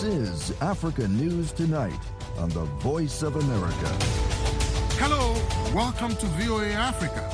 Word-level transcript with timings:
This 0.00 0.48
is 0.50 0.62
Africa 0.62 1.06
News 1.08 1.52
Tonight 1.52 2.00
on 2.38 2.48
the 2.48 2.64
Voice 2.80 3.20
of 3.22 3.36
America. 3.36 3.88
Hello, 4.96 5.34
welcome 5.74 6.16
to 6.16 6.26
VOA 6.26 6.68
Africa. 6.68 7.28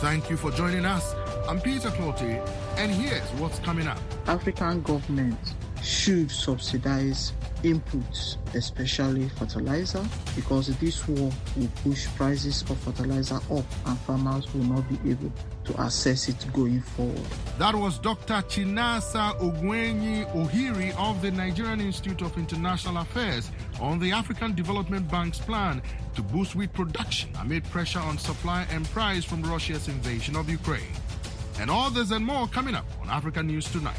Thank 0.00 0.28
you 0.28 0.36
for 0.36 0.50
joining 0.50 0.84
us. 0.84 1.14
I'm 1.48 1.60
Peter 1.60 1.90
Clottey, 1.90 2.44
and 2.76 2.90
here's 2.90 3.30
what's 3.38 3.60
coming 3.60 3.86
up. 3.86 4.00
African 4.26 4.82
governments 4.82 5.54
should 5.80 6.28
subsidize 6.28 7.32
inputs, 7.62 8.36
especially 8.54 9.28
fertilizer, 9.30 10.04
because 10.34 10.68
this 10.78 11.06
war 11.08 11.30
will 11.56 11.68
push 11.82 12.06
prices 12.16 12.62
of 12.70 12.78
fertilizer 12.78 13.36
up 13.36 13.64
and 13.86 13.98
farmers 14.00 14.52
will 14.54 14.64
not 14.64 14.88
be 14.88 15.10
able 15.10 15.32
to 15.64 15.80
access 15.80 16.28
it 16.28 16.46
going 16.52 16.80
forward. 16.80 17.26
That 17.58 17.74
was 17.74 17.98
Dr. 17.98 18.34
Chinasa 18.34 19.38
Ogwenyi 19.40 20.30
Ohiri 20.34 20.94
of 20.96 21.20
the 21.22 21.30
Nigerian 21.30 21.80
Institute 21.80 22.22
of 22.22 22.36
International 22.38 22.98
Affairs 22.98 23.50
on 23.80 23.98
the 23.98 24.12
African 24.12 24.54
Development 24.54 25.08
Bank's 25.10 25.38
plan 25.38 25.82
to 26.14 26.22
boost 26.22 26.54
wheat 26.54 26.72
production 26.72 27.30
amid 27.40 27.64
pressure 27.64 27.98
on 28.00 28.18
supply 28.18 28.66
and 28.70 28.84
price 28.90 29.24
from 29.24 29.42
Russia's 29.42 29.88
invasion 29.88 30.36
of 30.36 30.48
Ukraine. 30.48 30.92
And 31.58 31.70
all 31.70 31.90
this 31.90 32.10
and 32.10 32.24
more 32.24 32.46
coming 32.48 32.74
up 32.74 32.86
on 33.00 33.08
African 33.08 33.46
News 33.46 33.70
Tonight. 33.70 33.96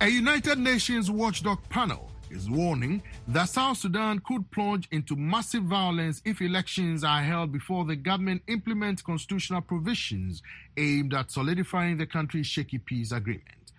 A 0.00 0.08
United 0.08 0.58
Nations 0.58 1.10
watchdog 1.10 1.58
panel 1.68 2.08
is 2.30 2.48
warning 2.50 3.02
that 3.28 3.48
South 3.48 3.78
Sudan 3.78 4.20
could 4.20 4.50
plunge 4.50 4.88
into 4.90 5.16
massive 5.16 5.64
violence 5.64 6.22
if 6.24 6.40
elections 6.40 7.04
are 7.04 7.22
held 7.22 7.52
before 7.52 7.84
the 7.84 7.96
government 7.96 8.42
implements 8.46 9.02
constitutional 9.02 9.60
provisions 9.60 10.42
aimed 10.76 11.14
at 11.14 11.30
solidifying 11.30 11.96
the 11.96 12.06
country's 12.06 12.46
shaky 12.46 12.78
peace 12.78 13.12
agreement. 13.12 13.72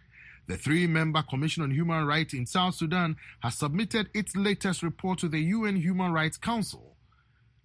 The 0.48 0.58
three 0.58 0.88
member 0.88 1.22
Commission 1.22 1.64
on 1.64 1.72
Human 1.72 2.06
Rights 2.06 2.34
in 2.34 2.46
South 2.46 2.76
Sudan 2.76 3.18
has 3.42 3.56
submitted 3.56 4.10
its 4.14 4.36
latest 4.36 4.82
report 4.82 5.20
to 5.20 5.28
the 5.28 5.40
UN 5.40 5.76
Human 5.76 6.12
Rights 6.12 6.38
Council. 6.38 6.96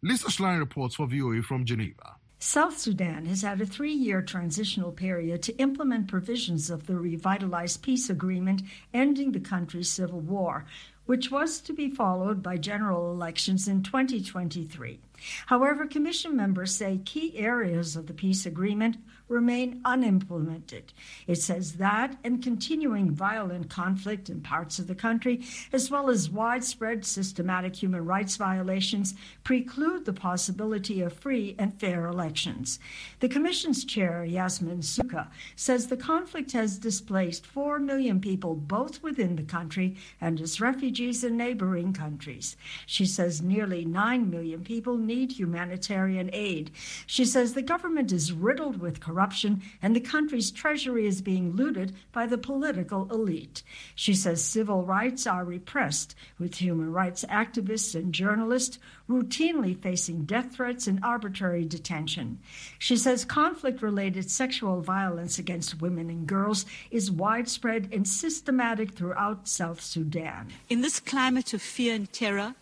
Lisa 0.03 0.27
Schlein 0.27 0.59
reports 0.59 0.97
for 0.97 1.07
VOA 1.07 1.43
from 1.43 1.65
Geneva. 1.65 2.17
South 2.47 2.79
Sudan 2.79 3.25
has 3.25 3.41
had 3.41 3.63
a 3.63 3.67
three 3.67 3.95
year 3.95 4.21
transitional 4.21 4.93
period 4.93 5.43
to 5.43 5.57
implement 5.57 6.09
provisions 6.09 6.69
of 6.69 6.87
the 6.87 6.95
revitalized 6.95 7.81
peace 7.81 8.11
agreement 8.11 8.61
ending 8.93 9.33
the 9.33 9.41
country's 9.41 9.89
civil 9.89 10.21
war, 10.21 10.67
which 11.07 11.31
was 11.31 11.59
to 11.63 11.73
be 11.73 11.89
followed 11.89 12.43
by 12.43 12.59
general 12.59 13.11
elections 13.11 13.67
in 13.67 13.83
2023. 13.83 15.01
However, 15.47 15.87
Commission 15.87 16.37
members 16.37 16.75
say 16.75 17.01
key 17.03 17.35
areas 17.39 17.97
of 17.97 18.09
the 18.09 18.15
peace 18.15 18.45
agreement 18.45 18.99
remain 19.29 19.81
unimplemented. 19.85 20.93
It 21.27 21.37
says 21.37 21.75
that 21.75 22.17
and 22.23 22.43
continuing 22.43 23.11
violent 23.11 23.71
conflict 23.71 24.29
in 24.29 24.43
parts 24.43 24.79
of 24.79 24.87
the 24.87 24.95
country, 24.95 25.43
as 25.73 25.91
well 25.91 26.11
as 26.11 26.29
widespread 26.29 27.07
systematic 27.07 27.75
human 27.75 28.05
rights 28.05 28.37
violations, 28.37 29.15
preclude 29.43 30.05
the 30.05 30.13
possibility 30.13 31.01
of 31.01 31.13
free 31.13 31.55
and 31.59 31.79
fair 31.81 32.07
elections. 32.07 32.79
The 33.21 33.29
Commission's 33.29 33.85
chair, 33.85 34.25
Yasmin 34.25 34.81
Sooka, 34.81 35.29
says 35.57 35.87
the 35.87 35.97
conflict 35.97 36.53
has 36.53 36.79
displaced 36.79 37.47
4 37.47 37.79
million 37.79 38.21
people 38.21 38.55
both 38.55 39.03
within 39.03 39.37
the 39.37 39.43
country 39.43 39.97
and 40.21 40.41
as 40.41 40.61
refugees 40.61 41.25
in 41.25 41.37
neighboring 41.37 41.93
countries. 41.95 42.57
She 42.87 43.07
says 43.07 43.41
nearly 43.41 43.85
9 43.85 44.31
million 44.31 44.63
people 44.63 44.99
need 44.99 45.33
humanitarian 45.33 46.29
aid. 46.33 46.71
She 47.07 47.25
says 47.25 47.55
the 47.55 47.63
government 47.63 48.13
is 48.13 48.33
riddled 48.33 48.81
with 48.81 49.01
corruption 49.01 49.14
and 49.83 49.95
the 49.95 50.01
country's 50.01 50.51
treasury 50.51 51.07
is 51.07 51.23
being 51.23 51.53
looted 51.53 51.95
by 52.13 52.27
the 52.27 52.39
political 52.39 53.11
elite. 53.11 53.63
She 53.95 54.15
says 54.15 54.43
civil 54.43 54.83
rights 54.83 55.27
are 55.27 55.45
repressed, 55.45 56.15
with 56.39 56.57
human 56.57 56.93
rights 56.93 57.25
activists 57.31 57.95
and 57.95 58.13
journalists 58.13 58.79
routinely 59.09 59.81
facing 59.81 60.25
death 60.25 60.55
threats 60.55 60.87
and 60.87 60.99
arbitrary 61.03 61.65
detention. 61.65 62.39
She 62.79 62.97
says 62.97 63.25
conflict 63.25 63.83
related 63.83 64.31
sexual 64.31 64.81
violence 64.81 65.39
against 65.39 65.81
women 65.81 66.11
and 66.11 66.27
girls 66.27 66.67
is 66.91 67.11
widespread 67.11 67.89
and 67.93 68.09
systematic 68.09 68.93
throughout 68.93 69.49
South 69.49 69.81
Sudan. 69.81 70.49
In 70.69 70.81
this 70.81 71.01
climate 71.01 71.53
of 71.55 71.63
fear 71.63 71.95
and 71.95 72.11
terror, 72.13 72.55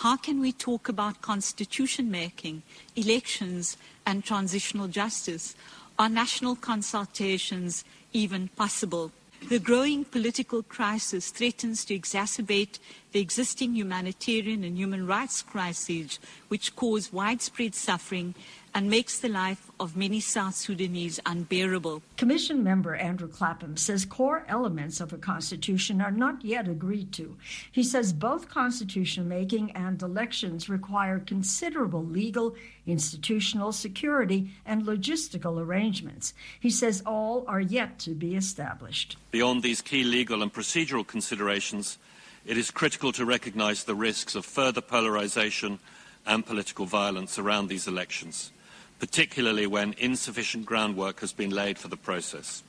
how 0.00 0.16
can 0.16 0.40
we 0.40 0.52
talk 0.52 0.90
about 0.90 1.22
constitution 1.22 2.10
making, 2.10 2.62
elections, 2.96 3.78
and 4.04 4.22
transitional 4.22 4.88
justice? 4.88 5.56
Are 5.98 6.10
national 6.10 6.56
consultations 6.56 7.82
even 8.12 8.48
possible? 8.48 9.12
The 9.48 9.58
growing 9.58 10.04
political 10.04 10.62
crisis 10.62 11.30
threatens 11.30 11.86
to 11.86 11.98
exacerbate 11.98 12.78
the 13.12 13.20
existing 13.20 13.74
humanitarian 13.74 14.62
and 14.62 14.76
human 14.76 15.06
rights 15.06 15.40
crises, 15.40 16.18
which 16.48 16.76
cause 16.76 17.14
widespread 17.14 17.74
suffering 17.74 18.34
and 18.76 18.90
makes 18.90 19.20
the 19.20 19.28
life 19.30 19.70
of 19.80 19.96
many 19.96 20.20
South 20.20 20.54
Sudanese 20.54 21.18
unbearable. 21.24 22.02
Commission 22.18 22.62
member 22.62 22.94
Andrew 22.94 23.26
Clapham 23.26 23.74
says 23.78 24.04
core 24.04 24.44
elements 24.48 25.00
of 25.00 25.14
a 25.14 25.16
constitution 25.16 26.02
are 26.02 26.10
not 26.10 26.44
yet 26.44 26.68
agreed 26.68 27.10
to. 27.12 27.38
He 27.72 27.82
says 27.82 28.12
both 28.12 28.50
constitution 28.50 29.30
making 29.30 29.70
and 29.70 30.02
elections 30.02 30.68
require 30.68 31.20
considerable 31.20 32.04
legal, 32.04 32.54
institutional, 32.86 33.72
security, 33.72 34.50
and 34.66 34.82
logistical 34.82 35.58
arrangements. 35.58 36.34
He 36.60 36.68
says 36.68 37.02
all 37.06 37.46
are 37.48 37.62
yet 37.62 37.98
to 38.00 38.10
be 38.10 38.36
established. 38.36 39.16
Beyond 39.30 39.62
these 39.62 39.80
key 39.80 40.04
legal 40.04 40.42
and 40.42 40.52
procedural 40.52 41.06
considerations, 41.06 41.96
it 42.44 42.58
is 42.58 42.70
critical 42.70 43.10
to 43.12 43.24
recognize 43.24 43.84
the 43.84 43.94
risks 43.94 44.34
of 44.34 44.44
further 44.44 44.82
polarization 44.82 45.78
and 46.26 46.44
political 46.44 46.84
violence 46.84 47.38
around 47.38 47.68
these 47.68 47.88
elections 47.88 48.52
particularly 48.98 49.66
when 49.66 49.94
insufficient 49.98 50.66
groundwork 50.66 51.20
has 51.20 51.32
been 51.32 51.50
laid 51.50 51.78
for 51.78 51.88
the 51.88 51.96
process. 51.96 52.62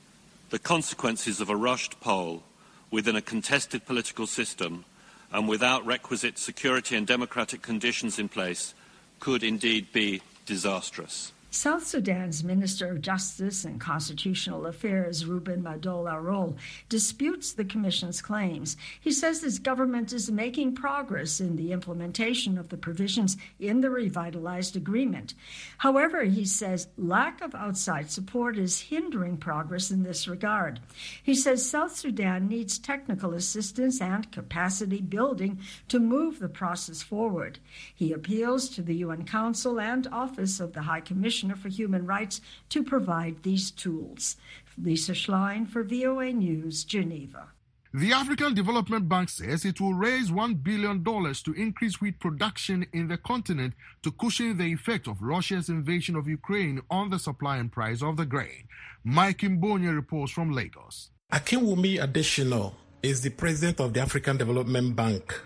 The 0.50 0.58
consequences 0.58 1.40
of 1.40 1.50
a 1.50 1.56
rushed 1.56 2.00
poll 2.00 2.42
within 2.90 3.16
a 3.16 3.22
contested 3.22 3.86
political 3.86 4.26
system 4.26 4.84
and 5.32 5.48
without 5.48 5.84
requisite 5.84 6.38
security 6.38 6.96
and 6.96 7.06
democratic 7.06 7.62
conditions 7.62 8.18
in 8.18 8.28
place 8.28 8.74
could 9.20 9.42
indeed 9.42 9.92
be 9.92 10.22
disastrous. 10.46 11.32
South 11.50 11.86
Sudan's 11.86 12.44
Minister 12.44 12.90
of 12.90 13.00
Justice 13.00 13.64
and 13.64 13.80
Constitutional 13.80 14.66
Affairs, 14.66 15.24
Ruben 15.24 15.62
Madol 15.62 16.06
Arol, 16.06 16.58
disputes 16.90 17.52
the 17.52 17.64
Commission's 17.64 18.20
claims. 18.20 18.76
He 19.00 19.10
says 19.10 19.40
his 19.40 19.58
government 19.58 20.12
is 20.12 20.30
making 20.30 20.74
progress 20.74 21.40
in 21.40 21.56
the 21.56 21.72
implementation 21.72 22.58
of 22.58 22.68
the 22.68 22.76
provisions 22.76 23.38
in 23.58 23.80
the 23.80 23.88
revitalized 23.88 24.76
agreement. 24.76 25.32
However, 25.78 26.24
he 26.24 26.44
says 26.44 26.88
lack 26.98 27.40
of 27.40 27.54
outside 27.54 28.10
support 28.10 28.58
is 28.58 28.80
hindering 28.82 29.38
progress 29.38 29.90
in 29.90 30.02
this 30.02 30.28
regard. 30.28 30.80
He 31.22 31.34
says 31.34 31.68
South 31.68 31.96
Sudan 31.96 32.46
needs 32.46 32.78
technical 32.78 33.32
assistance 33.32 34.02
and 34.02 34.30
capacity 34.30 35.00
building 35.00 35.60
to 35.88 35.98
move 35.98 36.40
the 36.40 36.48
process 36.50 37.02
forward. 37.02 37.58
He 37.94 38.12
appeals 38.12 38.68
to 38.70 38.82
the 38.82 38.96
UN 38.96 39.24
Council 39.24 39.80
and 39.80 40.06
Office 40.08 40.60
of 40.60 40.74
the 40.74 40.82
High 40.82 41.00
Commissioner 41.00 41.37
Commissioner 41.38 41.56
for 41.56 41.68
Human 41.68 42.04
Rights 42.04 42.40
to 42.70 42.82
provide 42.82 43.42
these 43.42 43.70
tools. 43.70 44.36
Lisa 44.76 45.12
Schlein 45.12 45.68
for 45.68 45.84
VOA 45.84 46.32
News, 46.32 46.84
Geneva. 46.84 47.48
The 47.94 48.12
African 48.12 48.54
Development 48.54 49.08
Bank 49.08 49.28
says 49.28 49.64
it 49.64 49.80
will 49.80 49.94
raise 49.94 50.30
$1 50.30 50.62
billion 50.62 51.04
to 51.04 51.52
increase 51.56 52.00
wheat 52.00 52.18
production 52.18 52.86
in 52.92 53.06
the 53.06 53.16
continent 53.16 53.74
to 54.02 54.10
cushion 54.10 54.58
the 54.58 54.64
effect 54.64 55.06
of 55.06 55.22
Russia's 55.22 55.68
invasion 55.68 56.16
of 56.16 56.26
Ukraine 56.26 56.82
on 56.90 57.08
the 57.08 57.18
supply 57.18 57.56
and 57.58 57.70
price 57.70 58.02
of 58.02 58.16
the 58.16 58.26
grain. 58.26 58.64
Mike 59.04 59.38
Imbonia 59.38 59.94
reports 59.94 60.32
from 60.32 60.50
Lagos. 60.50 61.10
Akinwumi 61.32 61.98
Adesina 61.98 62.72
is 63.02 63.22
the 63.22 63.30
president 63.30 63.80
of 63.80 63.94
the 63.94 64.00
African 64.00 64.36
Development 64.36 64.94
Bank. 64.94 65.40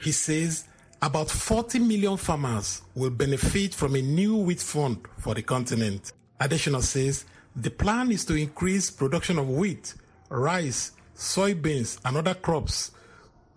He 0.00 0.10
says 0.10 0.66
about 1.04 1.30
40 1.30 1.80
million 1.80 2.16
farmers 2.16 2.80
will 2.94 3.10
benefit 3.10 3.74
from 3.74 3.94
a 3.94 4.00
new 4.00 4.38
wheat 4.38 4.60
fund 4.60 5.06
for 5.18 5.34
the 5.34 5.42
continent. 5.42 6.12
Adesina 6.40 6.80
says 6.80 7.26
the 7.54 7.70
plan 7.70 8.10
is 8.10 8.24
to 8.24 8.34
increase 8.34 8.90
production 8.90 9.38
of 9.38 9.46
wheat, 9.46 9.92
rice, 10.30 10.92
soybeans, 11.14 11.98
and 12.06 12.16
other 12.16 12.32
crops 12.32 12.92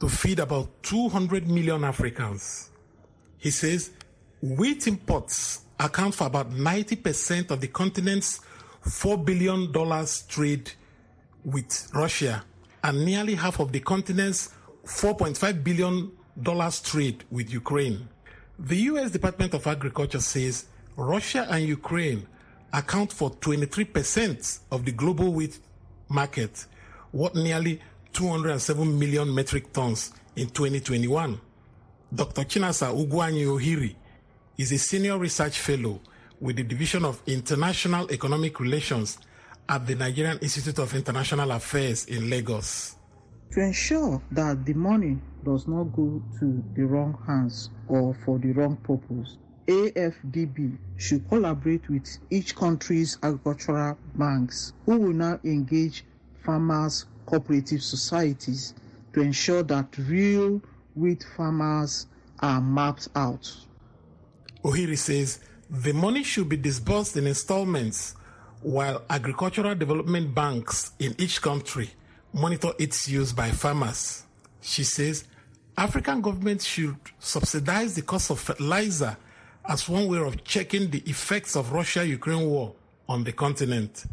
to 0.02 0.10
feed 0.10 0.40
about 0.40 0.84
200 0.84 1.48
million 1.48 1.86
Africans. 1.86 2.70
He 3.38 3.50
says 3.50 3.92
wheat 4.42 4.86
imports 4.86 5.62
account 5.80 6.16
for 6.16 6.28
about 6.28 6.52
90% 6.52 7.50
of 7.50 7.62
the 7.62 7.70
continent's 7.70 8.42
$4 8.84 9.24
billion 9.24 9.72
trade 10.28 10.70
with 11.46 11.90
Russia 11.94 12.44
and 12.84 13.06
nearly 13.06 13.36
half 13.36 13.62
of 13.62 13.72
the 13.72 13.80
continent's 13.80 14.50
4.5 14.86 15.64
billion 15.64 16.12
dollars 16.42 16.82
trade 16.82 17.24
with 17.32 17.52
Ukraine. 17.52 18.08
The 18.60 18.78
U.S. 18.92 19.12
Department 19.12 19.54
of 19.54 19.68
Agriculture 19.68 20.20
says 20.20 20.66
Russia 20.96 21.48
and 21.50 21.64
Ukraine 21.68 22.26
account 22.74 23.14
for 23.14 23.32
23% 23.32 24.60
of 24.72 24.86
the 24.86 24.92
global 24.92 25.32
wheat 25.34 25.60
market, 26.10 26.66
worth 27.12 27.36
nearly 27.36 27.82
207 28.14 28.98
million 29.00 29.34
metric 29.34 29.72
tons 29.74 30.12
in 30.36 30.48
2021. 30.50 31.40
Dr. 32.14 32.42
Chinasa 32.44 32.88
Ugwanyi 32.94 33.46
Ohiri 33.46 33.96
is 34.58 34.72
a 34.72 34.78
senior 34.78 35.18
research 35.18 35.60
fellow 35.60 36.00
with 36.40 36.56
the 36.56 36.64
Division 36.64 37.06
of 37.06 37.22
International 37.28 38.10
Economic 38.12 38.60
Relations 38.60 39.18
at 39.70 39.86
the 39.86 39.96
Nigerian 39.96 40.38
Institute 40.40 40.80
of 40.80 40.94
International 40.96 41.52
Affairs 41.52 42.06
in 42.06 42.30
Lagos. 42.30 42.97
To 43.52 43.62
ensure 43.62 44.22
that 44.32 44.66
the 44.66 44.74
money 44.74 45.18
does 45.44 45.68
not 45.68 45.86
go 45.86 46.22
to 46.40 46.64
the 46.76 46.86
wrong 46.86 47.18
hands 47.26 47.70
or 47.88 48.14
for 48.26 48.38
the 48.38 48.52
wrong 48.52 48.76
purpose, 48.78 49.38
AFDB 49.68 50.78
should 50.98 51.28
collaborate 51.30 51.90
with 51.90 52.18
each 52.30 52.56
country's 52.56 53.18
agricultural 53.24 53.98
banks 54.16 54.74
who 54.86 54.98
will 54.98 55.14
now 55.14 55.40
engage 55.44 56.06
farmers' 56.44 57.06
cooperative 57.26 57.82
societies 57.82 58.74
to 59.14 59.22
ensure 59.22 59.64
that 59.64 59.98
real 59.98 60.62
wheat 60.96 61.26
farmers 61.36 62.08
are 62.40 62.62
mapped 62.62 63.08
out. 63.16 63.52
Ohiri 64.64 64.98
says 64.98 65.40
the 65.70 65.94
money 65.94 66.24
should 66.24 66.50
be 66.50 66.58
disbursed 66.58 67.18
in 67.18 67.28
installments 67.28 68.16
while 68.62 69.04
agricultural 69.10 69.76
development 69.76 70.34
banks 70.34 70.92
in 71.00 71.16
each 71.18 71.42
country 71.42 71.90
monitor 72.38 72.72
its 72.78 73.10
use 73.10 73.34
by 73.34 73.50
farmers. 73.50 74.24
She 74.62 74.84
says 74.84 75.26
African 75.78 76.22
governments 76.22 76.66
should 76.66 76.98
subsidize 77.20 77.96
the 77.96 78.02
cost 78.02 78.32
of 78.32 78.40
fertilizer 78.40 79.18
as 79.68 79.90
one 79.90 80.08
way 80.08 80.20
of 80.20 80.44
checking 80.44 80.90
the 80.90 81.00
effects 81.06 81.56
of 81.56 81.72
Russia-Ukraine 81.72 82.46
war 82.48 82.74
on 83.10 83.24
the 83.24 83.32
continent. 83.32 84.06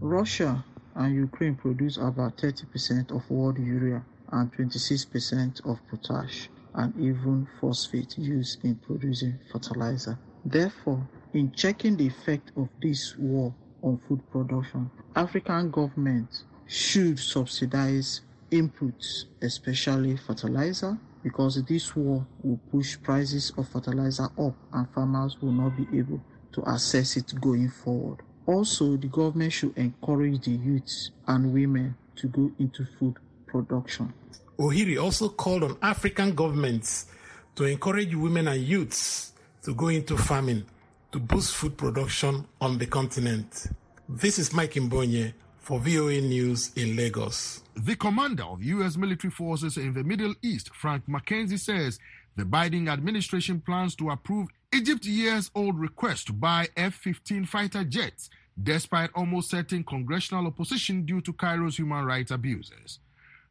Russia 0.00 0.64
and 0.94 1.14
Ukraine 1.14 1.54
produce 1.54 1.96
about 1.96 2.36
30% 2.38 3.14
of 3.14 3.28
world 3.30 3.58
urea 3.58 4.04
and 4.32 4.52
26% 4.52 5.64
of 5.70 5.78
potash 5.90 6.48
and 6.74 6.94
even 6.96 7.46
phosphate 7.60 8.16
used 8.18 8.64
in 8.64 8.74
producing 8.76 9.38
fertilizer. 9.52 10.18
Therefore, 10.44 11.06
in 11.34 11.52
checking 11.52 11.96
the 11.96 12.06
effect 12.06 12.52
of 12.56 12.68
this 12.82 13.16
war 13.18 13.54
on 13.82 14.00
food 14.08 14.20
production, 14.30 14.90
African 15.14 15.70
governments 15.70 16.44
should 16.72 17.18
subsidize 17.18 18.22
inputs, 18.50 19.26
especially 19.42 20.16
fertilizer, 20.16 20.96
because 21.22 21.62
this 21.64 21.94
war 21.94 22.26
will 22.42 22.58
push 22.70 22.96
prices 23.02 23.52
of 23.58 23.68
fertilizer 23.68 24.28
up 24.38 24.54
and 24.72 24.88
farmers 24.94 25.36
will 25.42 25.52
not 25.52 25.76
be 25.76 25.86
able 25.98 26.18
to 26.52 26.64
access 26.66 27.18
it 27.18 27.38
going 27.42 27.68
forward. 27.68 28.20
Also, 28.46 28.96
the 28.96 29.06
government 29.08 29.52
should 29.52 29.76
encourage 29.76 30.44
the 30.44 30.52
youths 30.52 31.10
and 31.28 31.52
women 31.52 31.94
to 32.16 32.26
go 32.28 32.50
into 32.58 32.86
food 32.98 33.16
production. 33.46 34.12
Ohiri 34.58 35.00
also 35.00 35.28
called 35.28 35.64
on 35.64 35.76
African 35.82 36.34
governments 36.34 37.06
to 37.54 37.64
encourage 37.64 38.14
women 38.14 38.48
and 38.48 38.62
youths 38.62 39.34
to 39.62 39.74
go 39.74 39.88
into 39.88 40.16
farming 40.16 40.64
to 41.12 41.18
boost 41.18 41.54
food 41.54 41.76
production 41.76 42.46
on 42.62 42.78
the 42.78 42.86
continent. 42.86 43.66
This 44.08 44.38
is 44.38 44.54
Mike 44.54 44.72
Imbonye 44.72 45.34
for 45.62 45.78
VOA 45.78 46.20
News 46.20 46.72
in 46.74 46.96
Lagos. 46.96 47.62
The 47.76 47.94
commander 47.94 48.42
of 48.42 48.62
U.S. 48.64 48.96
military 48.96 49.30
forces 49.30 49.76
in 49.76 49.94
the 49.94 50.02
Middle 50.02 50.34
East, 50.42 50.74
Frank 50.74 51.04
McKenzie, 51.06 51.58
says 51.58 52.00
the 52.36 52.42
Biden 52.42 52.90
administration 52.90 53.60
plans 53.60 53.94
to 53.96 54.10
approve 54.10 54.48
Egypt's 54.74 55.06
years 55.06 55.50
old 55.54 55.78
request 55.78 56.26
to 56.26 56.32
buy 56.32 56.66
F 56.76 56.94
15 56.94 57.44
fighter 57.44 57.84
jets, 57.84 58.28
despite 58.60 59.10
almost 59.14 59.50
certain 59.50 59.84
congressional 59.84 60.48
opposition 60.48 61.06
due 61.06 61.20
to 61.20 61.32
Cairo's 61.32 61.78
human 61.78 62.04
rights 62.04 62.32
abuses. 62.32 62.98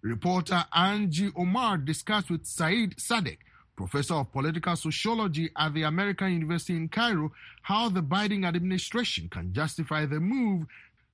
Reporter 0.01 0.65
Angie 0.75 1.31
Omar 1.35 1.77
discussed 1.77 2.29
with 2.29 2.45
Saeed 2.45 2.97
Sadek, 2.97 3.37
professor 3.77 4.15
of 4.15 4.31
political 4.33 4.75
sociology 4.75 5.49
at 5.57 5.73
the 5.73 5.83
American 5.83 6.33
University 6.33 6.75
in 6.75 6.89
Cairo, 6.89 7.31
how 7.61 7.87
the 7.87 8.03
Biden 8.03 8.45
administration 8.45 9.29
can 9.29 9.53
justify 9.53 10.05
the 10.05 10.19
move 10.19 10.65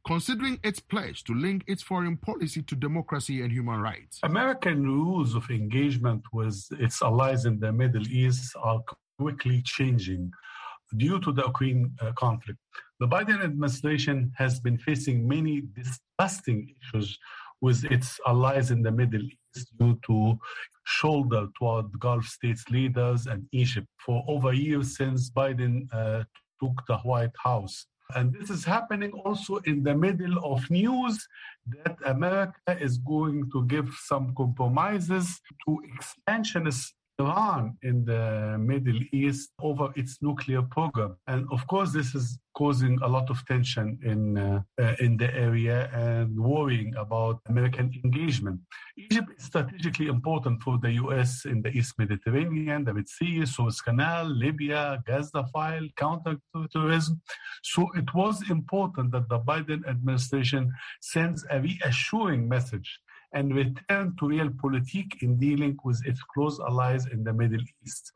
considering 0.07 0.57
its 0.63 0.79
pledge 0.79 1.23
to 1.25 1.33
link 1.33 1.63
its 1.67 1.83
foreign 1.83 2.15
policy 2.15 2.61
to 2.63 2.75
democracy 2.75 3.41
and 3.41 3.51
human 3.51 3.81
rights. 3.81 4.19
American 4.23 4.83
rules 4.83 5.35
of 5.35 5.43
engagement 5.49 6.23
with 6.31 6.57
its 6.79 7.01
allies 7.01 7.45
in 7.45 7.59
the 7.59 7.71
Middle 7.71 8.07
East 8.07 8.55
are 8.63 8.81
quickly 9.19 9.61
changing 9.65 10.31
due 10.95 11.19
to 11.19 11.33
the 11.33 11.43
Ukraine 11.43 11.91
uh, 12.01 12.13
conflict. 12.13 12.59
The 13.01 13.07
Biden 13.07 13.43
administration 13.43 14.31
has 14.37 14.61
been 14.61 14.77
facing 14.77 15.27
many 15.27 15.63
disgusting 15.75 16.73
issues 16.79 17.19
with 17.59 17.83
its 17.95 18.19
allies 18.25 18.71
in 18.71 18.81
the 18.81 18.91
Middle 18.91 19.25
East 19.55 19.67
due 19.77 19.99
to 20.07 20.39
shoulder 20.85 21.47
toward 21.57 21.85
Gulf 21.99 22.25
states 22.25 22.63
leaders 22.69 23.27
and 23.27 23.45
Egypt 23.51 23.87
for 24.05 24.23
over 24.27 24.51
a 24.51 24.55
year 24.55 24.83
since 24.83 25.29
Biden 25.29 25.75
uh, 25.91 26.23
took 26.61 26.75
the 26.87 26.97
White 26.99 27.37
House. 27.43 27.87
And 28.15 28.33
this 28.33 28.49
is 28.49 28.63
happening 28.63 29.11
also 29.11 29.57
in 29.57 29.83
the 29.83 29.93
middle 29.93 30.37
of 30.43 30.69
news 30.69 31.27
that 31.67 31.97
America 32.05 32.77
is 32.79 32.97
going 32.97 33.49
to 33.51 33.65
give 33.65 33.89
some 34.05 34.33
compromises 34.35 35.41
to 35.65 35.81
expansionist 35.95 36.93
Iran 37.19 37.77
in 37.81 38.05
the 38.05 38.57
Middle 38.59 38.99
East 39.11 39.49
over 39.61 39.91
its 39.95 40.21
nuclear 40.21 40.61
program. 40.61 41.15
And 41.27 41.47
of 41.51 41.65
course, 41.67 41.91
this 41.91 42.13
is 42.13 42.39
causing 42.57 42.97
a 43.03 43.07
lot 43.07 43.29
of 43.29 43.45
tension 43.45 43.99
in, 44.03 44.37
uh, 44.37 44.61
uh, 44.81 44.95
in 44.99 45.15
the 45.17 45.31
area 45.35 45.89
and 45.93 46.39
worrying 46.39 46.91
about 46.95 47.39
American 47.49 47.91
engagement. 48.03 48.59
Egypt 48.97 49.29
is 49.37 49.45
strategically 49.45 50.07
important 50.07 50.61
for 50.63 50.79
the 50.79 50.91
U.S. 51.03 51.45
in 51.45 51.61
the 51.61 51.69
East 51.69 51.93
Mediterranean, 51.99 52.83
the 52.83 52.93
Red 52.93 53.07
Sea, 53.07 53.45
Suez 53.45 53.79
Canal, 53.81 54.25
Libya, 54.25 55.03
Gaza 55.05 55.45
file, 55.53 55.87
counterterrorism. 55.97 57.21
So 57.63 57.87
it 57.95 58.11
was 58.15 58.49
important 58.49 59.11
that 59.11 59.29
the 59.29 59.39
Biden 59.39 59.87
administration 59.87 60.71
sends 61.01 61.45
a 61.51 61.61
reassuring 61.61 62.49
message 62.49 62.99
and 63.33 63.55
return 63.55 64.15
to 64.19 64.27
real 64.27 64.49
realpolitik 64.49 65.21
in 65.21 65.37
dealing 65.37 65.77
with 65.83 66.05
its 66.05 66.21
close 66.33 66.59
allies 66.59 67.05
in 67.07 67.23
the 67.23 67.33
Middle 67.33 67.61
East. 67.85 68.11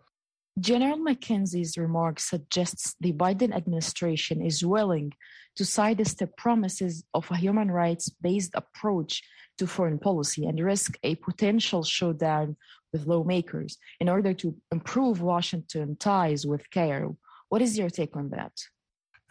General 0.59 0.97
McKenzie's 0.97 1.77
remark 1.77 2.19
suggests 2.19 2.95
the 2.99 3.13
Biden 3.13 3.55
administration 3.55 4.41
is 4.41 4.65
willing 4.65 5.13
to 5.55 5.65
sidestep 5.65 6.35
promises 6.37 7.03
of 7.13 7.29
a 7.31 7.37
human 7.37 7.71
rights 7.71 8.09
based 8.09 8.51
approach 8.55 9.23
to 9.57 9.67
foreign 9.67 9.99
policy 9.99 10.45
and 10.45 10.59
risk 10.59 10.97
a 11.03 11.15
potential 11.15 11.83
showdown 11.83 12.57
with 12.91 13.07
lawmakers 13.07 13.77
in 13.99 14.09
order 14.09 14.33
to 14.33 14.55
improve 14.71 15.21
Washington 15.21 15.95
ties 15.97 16.45
with 16.45 16.69
Cairo. 16.71 17.17
What 17.49 17.61
is 17.61 17.77
your 17.77 17.89
take 17.89 18.15
on 18.15 18.29
that? 18.29 18.53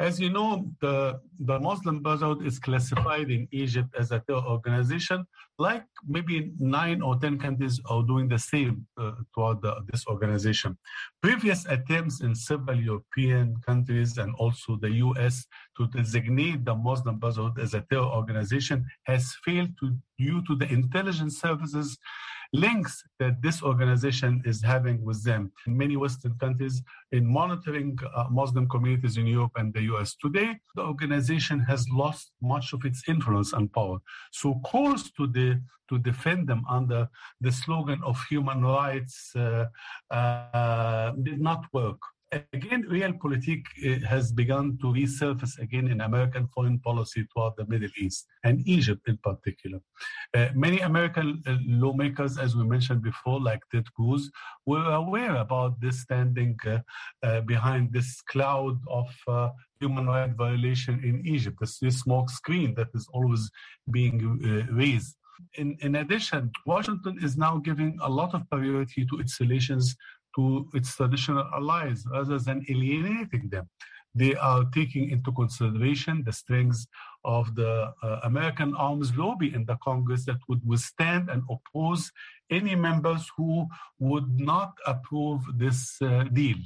As 0.00 0.19
you 0.19 0.30
know, 0.30 0.64
the, 0.80 1.21
the 1.40 1.61
Muslim 1.61 2.00
Brotherhood 2.00 2.47
is 2.47 2.59
classified 2.59 3.30
in 3.30 3.47
Egypt 3.52 3.90
as 3.99 4.12
a 4.12 4.21
terror 4.21 4.40
organization, 4.40 5.26
like 5.59 5.85
maybe 6.09 6.52
nine 6.59 7.02
or 7.02 7.19
10 7.19 7.38
countries 7.38 7.78
are 7.85 8.02
doing 8.02 8.26
the 8.26 8.38
same 8.38 8.87
uh, 8.99 9.12
toward 9.35 9.61
the, 9.61 9.75
this 9.92 10.07
organization. 10.07 10.78
Previous 11.23 11.66
attempts 11.66 12.23
in 12.23 12.35
several 12.35 12.80
European 12.80 13.57
countries 13.66 14.16
and 14.16 14.35
also 14.37 14.78
the 14.80 14.90
US 15.04 15.47
to 15.76 15.87
designate 15.88 16.64
the 16.64 16.75
Muslim 16.75 17.19
Brotherhood 17.19 17.59
as 17.61 17.75
a 17.75 17.83
terror 17.90 18.11
organization 18.21 18.87
has 19.02 19.37
failed 19.45 19.69
to, 19.80 19.95
due 20.19 20.42
to 20.47 20.57
the 20.57 20.73
intelligence 20.73 21.38
services 21.38 21.99
links 22.52 23.04
that 23.19 23.40
this 23.42 23.62
organization 23.62 24.42
is 24.45 24.62
having 24.62 25.02
with 25.04 25.23
them 25.23 25.52
in 25.66 25.76
many 25.76 25.97
Western 25.97 26.35
countries 26.38 26.83
in 27.12 27.25
monitoring 27.25 27.97
uh, 28.14 28.25
Muslim 28.30 28.69
communities 28.69 29.16
in 29.16 29.26
Europe 29.26 29.52
and 29.57 29.73
the 29.73 29.83
US. 29.92 30.16
Today, 30.16 30.59
the 30.75 30.83
organization 30.83 31.61
has 31.61 31.87
lost 31.90 32.33
much 32.42 32.73
of 32.73 32.85
its 32.85 33.02
influence 33.09 33.52
and 33.52 33.73
power. 33.73 33.99
So 34.33 34.61
calls 34.64 35.11
to 35.12 35.26
the 35.26 35.61
to 35.88 35.99
defend 35.99 36.47
them 36.49 36.64
under 36.69 37.09
the 37.40 37.50
slogan 37.50 38.00
of 38.04 38.16
human 38.28 38.62
rights 38.62 39.35
uh, 39.35 39.66
uh, 40.11 41.11
did 41.23 41.40
not 41.40 41.64
work 41.73 41.99
again, 42.53 42.85
realpolitik 42.89 43.65
uh, 43.85 44.07
has 44.07 44.33
begun 44.33 44.79
to 44.81 44.87
resurface 44.89 45.59
again 45.59 45.89
in 45.89 46.01
American 46.01 46.47
foreign 46.55 46.79
policy 46.79 47.27
toward 47.33 47.55
the 47.57 47.67
Middle 47.67 47.91
East 47.99 48.27
and 48.45 48.67
Egypt 48.67 49.09
in 49.09 49.17
particular. 49.19 49.81
Uh, 50.35 50.49
many 50.55 50.79
American 50.81 51.43
uh, 51.47 51.57
lawmakers, 51.67 52.39
as 52.39 52.55
we 52.55 52.65
mentioned 52.65 53.03
before, 53.03 53.41
like 53.41 53.61
Ted 53.73 53.87
Cruz, 53.95 54.31
were 54.67 54.93
aware 54.93 55.37
about 55.37 55.81
this 55.81 56.01
standing 56.01 56.57
uh, 56.67 57.41
behind 57.43 57.93
this 57.93 58.21
cloud 58.23 58.79
of 58.89 59.09
human 59.81 60.07
rights 60.07 60.35
violation 60.37 61.03
in 61.03 61.27
Egypt, 61.27 61.57
this, 61.61 61.79
this 61.79 62.01
smoke 62.01 62.31
screen 62.31 62.75
that 62.75 62.89
is 62.95 63.09
always 63.13 63.51
being 63.91 64.39
raised. 64.71 65.17
In, 65.55 65.77
in 65.81 65.97
addition, 65.97 66.51
Washington 66.67 67.19
is 67.23 67.39
now 67.39 67.57
giving 67.57 67.99
a 68.03 68.11
lot 68.11 68.35
of 68.35 68.49
priority 68.51 69.07
to 69.07 69.19
its 69.19 69.41
relations 69.41 69.97
to 70.37 70.69
its 70.75 70.97
traditional 70.97 71.45
allies 71.55 72.05
rather 72.11 72.39
than 72.39 72.65
alienating 72.69 73.49
them. 73.49 73.69
they 74.15 74.35
are 74.35 74.65
taking 74.75 75.11
into 75.11 75.31
consideration 75.33 76.23
the 76.25 76.33
strengths 76.33 76.87
of 77.25 77.55
the 77.55 77.93
uh, 78.03 78.21
American 78.25 78.75
arms 78.75 79.17
lobby 79.17 79.55
in 79.55 79.65
the 79.67 79.77
Congress 79.83 80.25
that 80.25 80.39
would 80.49 80.61
withstand 80.67 81.29
and 81.31 81.43
oppose 81.51 82.11
any 82.51 82.75
members 82.75 83.31
who 83.37 83.67
would 83.99 84.39
not 84.39 84.73
approve 84.87 85.43
this 85.57 86.01
uh, 86.03 86.25
deal. 86.33 86.57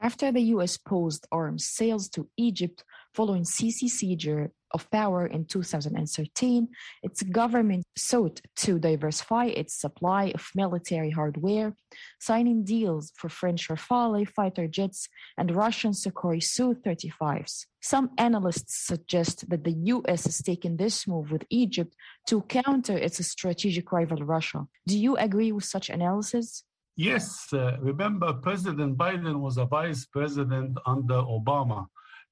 After 0.00 0.32
the 0.32 0.42
US 0.54 0.76
paused 0.76 1.26
arms 1.32 1.64
sales 1.66 2.08
to 2.10 2.28
Egypt 2.36 2.84
following 3.12 3.44
Sisi 3.44 3.88
seizure 3.88 4.50
of 4.74 4.90
power 4.90 5.26
in 5.26 5.46
2013, 5.46 6.68
its 7.02 7.22
government 7.22 7.84
sought 7.96 8.40
to 8.56 8.78
diversify 8.78 9.46
its 9.46 9.74
supply 9.80 10.32
of 10.34 10.50
military 10.54 11.10
hardware, 11.10 11.74
signing 12.20 12.64
deals 12.64 13.12
for 13.16 13.28
French 13.28 13.68
Rafale 13.68 14.28
fighter 14.28 14.66
jets 14.66 15.08
and 15.38 15.54
Russian 15.54 15.92
Sukhoi 15.92 16.42
Su 16.42 16.74
35s. 16.74 17.66
Some 17.80 18.10
analysts 18.18 18.86
suggest 18.86 19.48
that 19.50 19.64
the 19.64 19.76
US 19.94 20.24
has 20.24 20.38
taken 20.42 20.76
this 20.76 21.06
move 21.06 21.30
with 21.30 21.44
Egypt 21.50 21.94
to 22.28 22.42
counter 22.42 22.96
its 22.96 23.24
strategic 23.26 23.92
rival 23.92 24.18
Russia. 24.18 24.66
Do 24.86 24.98
you 24.98 25.16
agree 25.16 25.52
with 25.52 25.64
such 25.64 25.88
analysis? 25.90 26.64
Yes, 26.96 27.52
uh, 27.52 27.76
remember 27.80 28.32
President 28.34 28.96
Biden 28.96 29.40
was 29.40 29.56
a 29.58 29.66
vice 29.66 30.06
president 30.06 30.78
under 30.86 31.14
Obama 31.14 31.86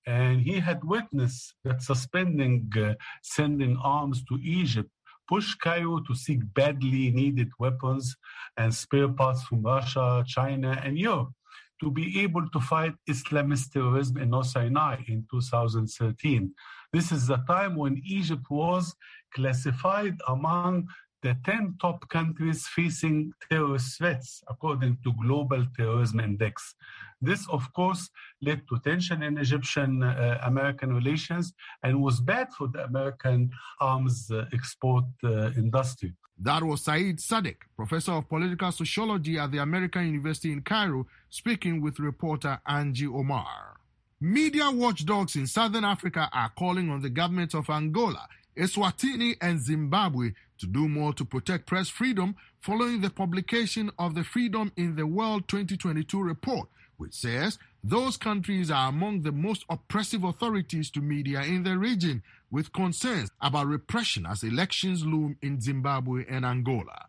and 0.07 0.41
he 0.41 0.59
had 0.61 0.83
witnessed 0.85 1.55
that 1.65 1.83
suspending 1.83 2.71
uh, 2.77 2.95
sending 3.23 3.77
arms 3.77 4.25
to 4.25 4.35
Egypt 4.43 4.91
pushed 5.29 5.61
Cairo 5.61 6.01
to 6.01 6.15
seek 6.15 6.41
badly 6.55 7.11
needed 7.11 7.49
weapons 7.59 8.17
and 8.57 8.75
spare 8.75 9.09
parts 9.09 9.43
from 9.45 9.63
Russia, 9.63 10.25
China, 10.27 10.81
and 10.85 10.99
Europe 10.99 11.33
to 11.81 11.91
be 11.91 12.21
able 12.21 12.49
to 12.51 12.61
fight 12.61 12.95
Islamist 13.09 13.73
terrorism 13.73 14.19
in 14.19 14.31
North 14.31 14.47
Sinai 14.47 14.97
in 15.09 15.27
2013. 15.31 16.55
This 16.93 17.11
is 17.11 17.27
the 17.27 17.39
time 17.49 17.75
when 17.77 18.01
Egypt 18.05 18.45
was 18.51 18.95
classified 19.35 20.17
among 20.29 20.87
the 21.23 21.37
10 21.45 21.77
top 21.81 22.09
countries 22.09 22.67
facing 22.67 23.33
terrorist 23.49 23.99
threats 23.99 24.43
according 24.49 24.99
to 25.05 25.13
Global 25.23 25.65
Terrorism 25.77 26.21
Index. 26.21 26.75
This, 27.21 27.49
of 27.49 27.73
course, 27.73 28.11
led 28.41 28.63
to 28.69 28.81
tension 28.81 29.23
in 29.23 29.39
Egyptian 29.39 30.03
uh, 30.03 30.39
American 30.43 30.93
relations 30.93 31.53
and 31.85 32.03
was 32.03 32.21
bad 32.21 32.49
for 32.53 32.67
the 32.69 32.85
American 32.85 33.51
arms 33.81 34.31
uh, 34.31 34.47
export 34.53 35.05
uh, 35.23 35.53
industry. 35.57 36.13
That 36.39 36.65
was 36.65 36.83
Saeed 36.83 37.19
Sadek, 37.19 37.59
professor 37.77 38.13
of 38.13 38.29
political 38.29 38.73
sociology 38.73 39.39
at 39.39 39.53
the 39.53 39.59
American 39.59 40.07
University 40.07 40.51
in 40.51 40.63
Cairo, 40.63 41.07
speaking 41.31 41.81
with 41.81 42.01
reporter 42.01 42.61
Angie 42.67 43.07
Omar. 43.07 43.77
Media 44.21 44.71
watchdogs 44.71 45.37
in 45.37 45.47
southern 45.47 45.85
Africa 45.85 46.29
are 46.33 46.51
calling 46.59 46.91
on 46.91 47.01
the 47.01 47.11
government 47.11 47.55
of 47.55 47.69
Angola, 47.71 48.27
Eswatini, 48.57 49.37
and 49.41 49.61
Zimbabwe 49.61 50.33
to 50.59 50.67
do 50.67 50.89
more 50.89 51.13
to 51.15 51.25
protect 51.25 51.67
press 51.67 51.89
freedom 51.89 52.37
following 52.61 53.01
the 53.01 53.11
publication 53.11 53.91
of 53.99 54.15
the 54.15 54.25
Freedom 54.25 54.71
in 54.77 54.97
the 54.97 55.07
World 55.07 55.49
2022 55.49 56.23
report, 56.23 56.69
which 56.97 57.15
says 57.15 57.59
those 57.83 58.17
countries 58.17 58.71
are 58.71 58.89
among 58.89 59.23
the 59.23 59.33
most 59.33 59.65
oppressive 59.69 60.23
authorities 60.23 60.91
to 60.91 61.01
media 61.01 61.43
in 61.43 61.65
the 61.65 61.77
region, 61.77 62.23
with 62.51 62.73
concerns 62.73 63.31
about 63.41 63.67
repression 63.67 64.27
as 64.27 64.43
elections 64.43 65.05
loom 65.05 65.37
in 65.43 65.61
Zimbabwe 65.61 66.25
and 66.29 66.45
Angola. 66.45 67.07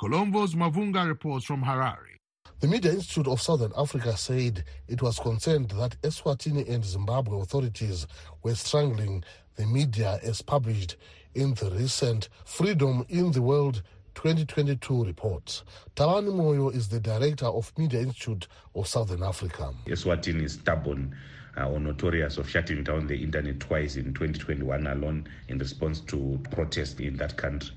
Columbus 0.00 0.54
Mavunga 0.54 1.06
reports 1.06 1.44
from 1.44 1.62
Harare. 1.62 2.16
The 2.58 2.66
Media 2.68 2.92
Institute 2.92 3.28
of 3.28 3.40
Southern 3.40 3.72
Africa 3.76 4.16
said 4.16 4.64
it 4.88 5.02
was 5.02 5.18
concerned 5.18 5.70
that 5.72 6.00
Eswatini 6.00 6.68
and 6.68 6.82
Zimbabwe 6.82 7.38
authorities 7.38 8.06
were 8.42 8.54
strangling 8.54 9.22
the 9.56 9.66
media 9.66 10.18
as 10.22 10.42
published 10.42 10.96
in 11.34 11.54
the 11.54 11.70
recent 11.70 12.28
Freedom 12.44 13.04
in 13.08 13.32
the 13.32 13.42
World 13.42 13.82
2022 14.14 15.04
report. 15.04 15.62
Tabani 15.94 16.30
Moyo 16.32 16.74
is 16.74 16.88
the 16.88 17.00
director 17.00 17.46
of 17.46 17.72
Media 17.76 18.00
Institute 18.00 18.48
of 18.74 18.86
Southern 18.86 19.22
Africa. 19.22 19.72
Eswatini 19.86 20.44
is 20.44 20.54
stubborn 20.54 21.14
uh, 21.58 21.68
or 21.68 21.80
notorious 21.80 22.38
of 22.38 22.48
shutting 22.48 22.82
down 22.82 23.06
the 23.06 23.22
internet 23.22 23.60
twice 23.60 23.96
in 23.96 24.14
2021 24.14 24.86
alone 24.86 25.26
in 25.48 25.58
response 25.58 26.00
to 26.00 26.40
protests 26.50 27.00
in 27.00 27.16
that 27.16 27.36
country. 27.36 27.74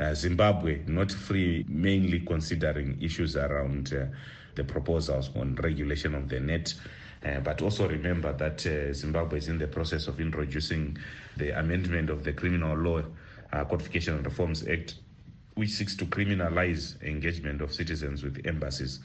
Uh, 0.00 0.14
Zimbabwe, 0.14 0.80
not 0.86 1.12
free, 1.12 1.64
mainly 1.68 2.20
considering 2.20 2.96
issues 3.00 3.36
around 3.36 3.92
uh, 3.92 4.06
the 4.54 4.64
proposals 4.64 5.30
on 5.36 5.54
regulation 5.56 6.14
of 6.14 6.28
the 6.28 6.40
net. 6.40 6.72
Uh, 7.24 7.38
but 7.40 7.62
also 7.62 7.88
remember 7.88 8.32
that 8.32 8.66
uh, 8.66 8.92
Zimbabwe 8.92 9.38
is 9.38 9.48
in 9.48 9.58
the 9.58 9.66
process 9.66 10.08
of 10.08 10.20
introducing 10.20 10.96
the 11.36 11.56
amendment 11.58 12.10
of 12.10 12.24
the 12.24 12.32
Criminal 12.32 12.76
Law 12.76 13.02
uh, 13.52 13.64
Codification 13.64 14.16
and 14.16 14.24
Reforms 14.24 14.66
Act, 14.66 14.94
which 15.54 15.70
seeks 15.70 15.94
to 15.96 16.06
criminalize 16.06 17.00
engagement 17.02 17.60
of 17.60 17.72
citizens 17.72 18.24
with 18.24 18.44
embassies. 18.44 19.00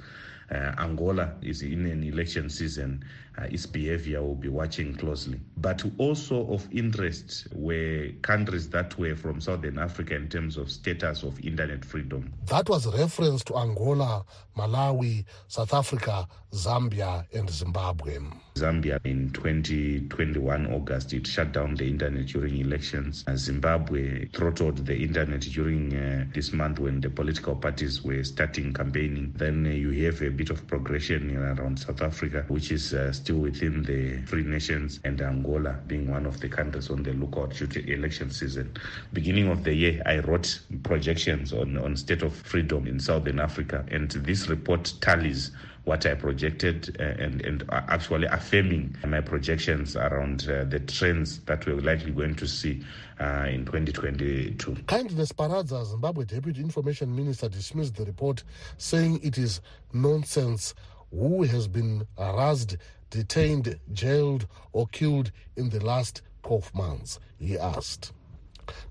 Uh, 0.49 0.73
Angola 0.77 1.33
is 1.41 1.61
in 1.61 1.85
an 1.85 2.03
election 2.03 2.49
season. 2.49 3.03
Uh, 3.37 3.43
its 3.51 3.65
behavior 3.67 4.21
will 4.23 4.35
be 4.35 4.47
watching 4.47 4.95
closely. 4.95 5.39
But 5.57 5.83
also 5.99 6.47
of 6.47 6.67
interest 6.71 7.47
were 7.53 8.09
countries 8.23 8.69
that 8.71 8.97
were 8.97 9.15
from 9.15 9.41
Southern 9.41 9.77
Africa 9.77 10.15
in 10.15 10.27
terms 10.27 10.57
of 10.57 10.71
status 10.71 11.21
of 11.23 11.39
internet 11.45 11.85
freedom. 11.85 12.33
That 12.45 12.67
was 12.67 12.87
a 12.87 12.91
reference 12.97 13.43
to 13.45 13.55
Angola, 13.57 14.25
Malawi, 14.57 15.25
South 15.47 15.73
Africa, 15.73 16.27
Zambia, 16.51 17.25
and 17.33 17.47
Zimbabwe. 17.49 18.17
Zambia 18.55 18.99
in 19.03 19.29
2021 19.33 20.73
August 20.73 21.13
it 21.13 21.27
shut 21.27 21.51
down 21.51 21.75
the 21.75 21.87
internet 21.87 22.25
during 22.25 22.57
elections. 22.57 23.23
Uh, 23.27 23.35
Zimbabwe 23.35 24.27
throttled 24.29 24.83
the 24.85 24.95
internet 24.95 25.41
during 25.41 25.93
uh, 25.93 26.25
this 26.33 26.51
month 26.53 26.79
when 26.79 27.01
the 27.01 27.09
political 27.09 27.55
parties 27.55 28.01
were 28.03 28.23
starting 28.23 28.73
campaigning. 28.73 29.31
Then 29.35 29.67
uh, 29.67 29.69
you 29.69 29.91
have 30.05 30.21
a 30.23 30.31
bit 30.37 30.51
of 30.51 30.65
progression 30.67 31.35
around 31.35 31.79
South 31.79 32.01
Africa, 32.01 32.45
which 32.47 32.71
is 32.71 32.93
uh, 32.93 33.11
still 33.11 33.37
within 33.37 33.83
the 33.83 34.21
free 34.27 34.43
nations, 34.43 34.99
and 35.03 35.19
Angola 35.21 35.79
being 35.87 36.09
one 36.09 36.25
of 36.27 36.39
the 36.39 36.47
countries 36.47 36.89
on 36.91 37.01
the 37.03 37.13
lookout 37.13 37.55
due 37.55 37.67
to 37.67 37.91
election 37.91 38.29
season. 38.29 38.71
Beginning 39.13 39.49
of 39.49 39.63
the 39.63 39.73
year, 39.73 40.01
I 40.05 40.19
wrote 40.19 40.59
projections 40.83 41.53
on 41.53 41.77
on 41.77 41.97
state 41.97 42.21
of 42.21 42.33
freedom 42.33 42.85
in 42.87 42.99
Southern 42.99 43.39
Africa, 43.39 43.83
and 43.89 44.11
this 44.11 44.47
report 44.47 44.93
tallies 45.01 45.51
what 45.87 46.05
I 46.05 46.15
projected 46.15 46.97
uh, 46.99 47.03
and, 47.03 47.41
and 47.45 47.63
actually 47.71 48.27
affirming 48.27 48.93
my 49.07 49.21
projections 49.21 49.95
around 49.95 50.45
uh, 50.49 50.65
the 50.65 50.81
trends 50.81 51.39
that 51.45 51.65
we're 51.65 51.79
likely 51.79 52.11
going 52.11 52.35
to 52.35 52.47
see 52.47 52.83
uh, 53.21 53.45
in 53.49 53.65
2022. 53.65 54.75
Kindness 54.85 55.31
Paradza, 55.31 55.85
Zimbabwe 55.85 56.25
Deputy 56.25 56.59
Information 56.59 57.15
Minister, 57.15 57.47
dismissed 57.47 57.95
the 57.95 58.03
report, 58.03 58.43
saying 58.77 59.21
it 59.23 59.37
is 59.37 59.61
nonsense. 59.93 60.75
Who 61.11 61.43
has 61.43 61.69
been 61.69 62.05
harassed, 62.17 62.75
detained, 63.09 63.79
jailed, 63.93 64.45
or 64.73 64.87
killed 64.87 65.31
in 65.55 65.69
the 65.69 65.79
last 65.79 66.21
12 66.43 66.75
months? 66.75 67.17
He 67.39 67.57
asked. 67.57 68.11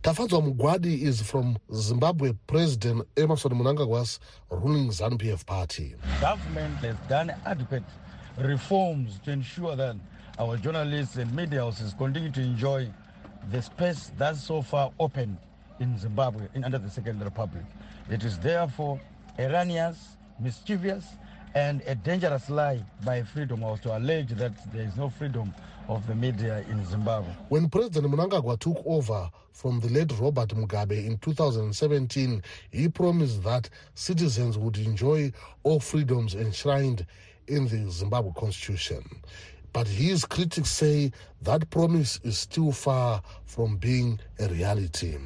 Tafadzwa 0.03 0.43
Mugwadi 0.43 1.03
is 1.03 1.23
from 1.23 1.59
Zimbabwe 1.73 2.33
President 2.47 3.07
Emmerson 3.17 3.53
Mnangagwa's 3.53 4.21
ruling 4.51 4.89
ZANU-PF 4.91 5.45
party. 5.47 5.95
Government 6.21 6.77
has 6.77 6.97
done 7.09 7.35
adequate 7.45 7.83
reforms 8.39 9.19
to 9.25 9.33
ensure 9.33 9.77
that 9.77 9.97
our 10.39 10.57
journalists 10.57 11.17
and 11.17 11.35
media 11.35 11.61
houses 11.61 11.95
continue 11.97 12.31
to 12.31 12.41
enjoy 12.41 12.89
the 13.51 13.63
space 13.63 14.13
that's 14.19 14.43
so 14.43 14.63
far 14.63 14.93
opened 14.99 15.37
in 15.81 15.99
Zimbabwe 15.99 16.47
in, 16.55 16.65
under 16.65 16.79
the 16.79 16.91
Second 16.91 17.23
Republic. 17.23 17.65
It 18.11 18.25
is 18.25 18.39
therefore 18.39 19.01
erroneous, 19.39 20.17
mischievous, 20.41 21.05
and 21.57 21.81
a 21.87 21.95
dangerous 21.95 22.51
lie 22.51 22.85
by 23.03 23.23
Freedom 23.23 23.63
House 23.63 23.81
to 23.81 23.97
allege 23.97 24.29
that 24.29 24.53
there 24.75 24.83
is 24.85 24.95
no 24.95 25.09
freedom 25.09 25.55
of 25.89 26.07
the 26.07 26.15
media 26.15 26.63
in 26.69 26.85
Zimbabwe. 26.85 27.31
When 27.49 27.71
President 27.71 28.13
Mnangagwa 28.13 28.59
took 28.59 28.77
over 28.85 29.31
from 29.53 29.81
the 29.81 29.89
late 29.89 30.13
Robert 30.21 30.51
Mugabe 30.51 31.07
in 31.07 31.17
2017, 31.17 32.43
he 32.71 32.91
promised 32.91 33.43
that 33.45 33.71
citizens 33.95 34.59
would 34.59 34.77
enjoy 34.77 35.33
all 35.63 35.81
freedoms 35.81 36.35
enshrined 36.35 37.07
in 37.47 37.67
the 37.69 37.91
Zimbabwe 37.91 38.33
constitution. 38.37 39.03
But 39.73 39.89
his 39.89 40.27
critics 40.27 40.71
say 40.71 41.11
that 41.41 41.71
promise 41.71 42.21
is 42.23 42.37
still 42.37 42.71
far 42.71 43.23
from 43.47 43.79
being 43.79 44.21
a 44.39 44.49
reality. 44.49 45.17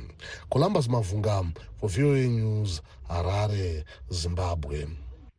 Columbus 0.52 0.86
Mavunga 0.86 1.56
for 1.80 1.88
VOA 1.88 2.28
News, 2.28 2.82
Harare, 3.10 3.82
Zimbabwe. 4.12 4.86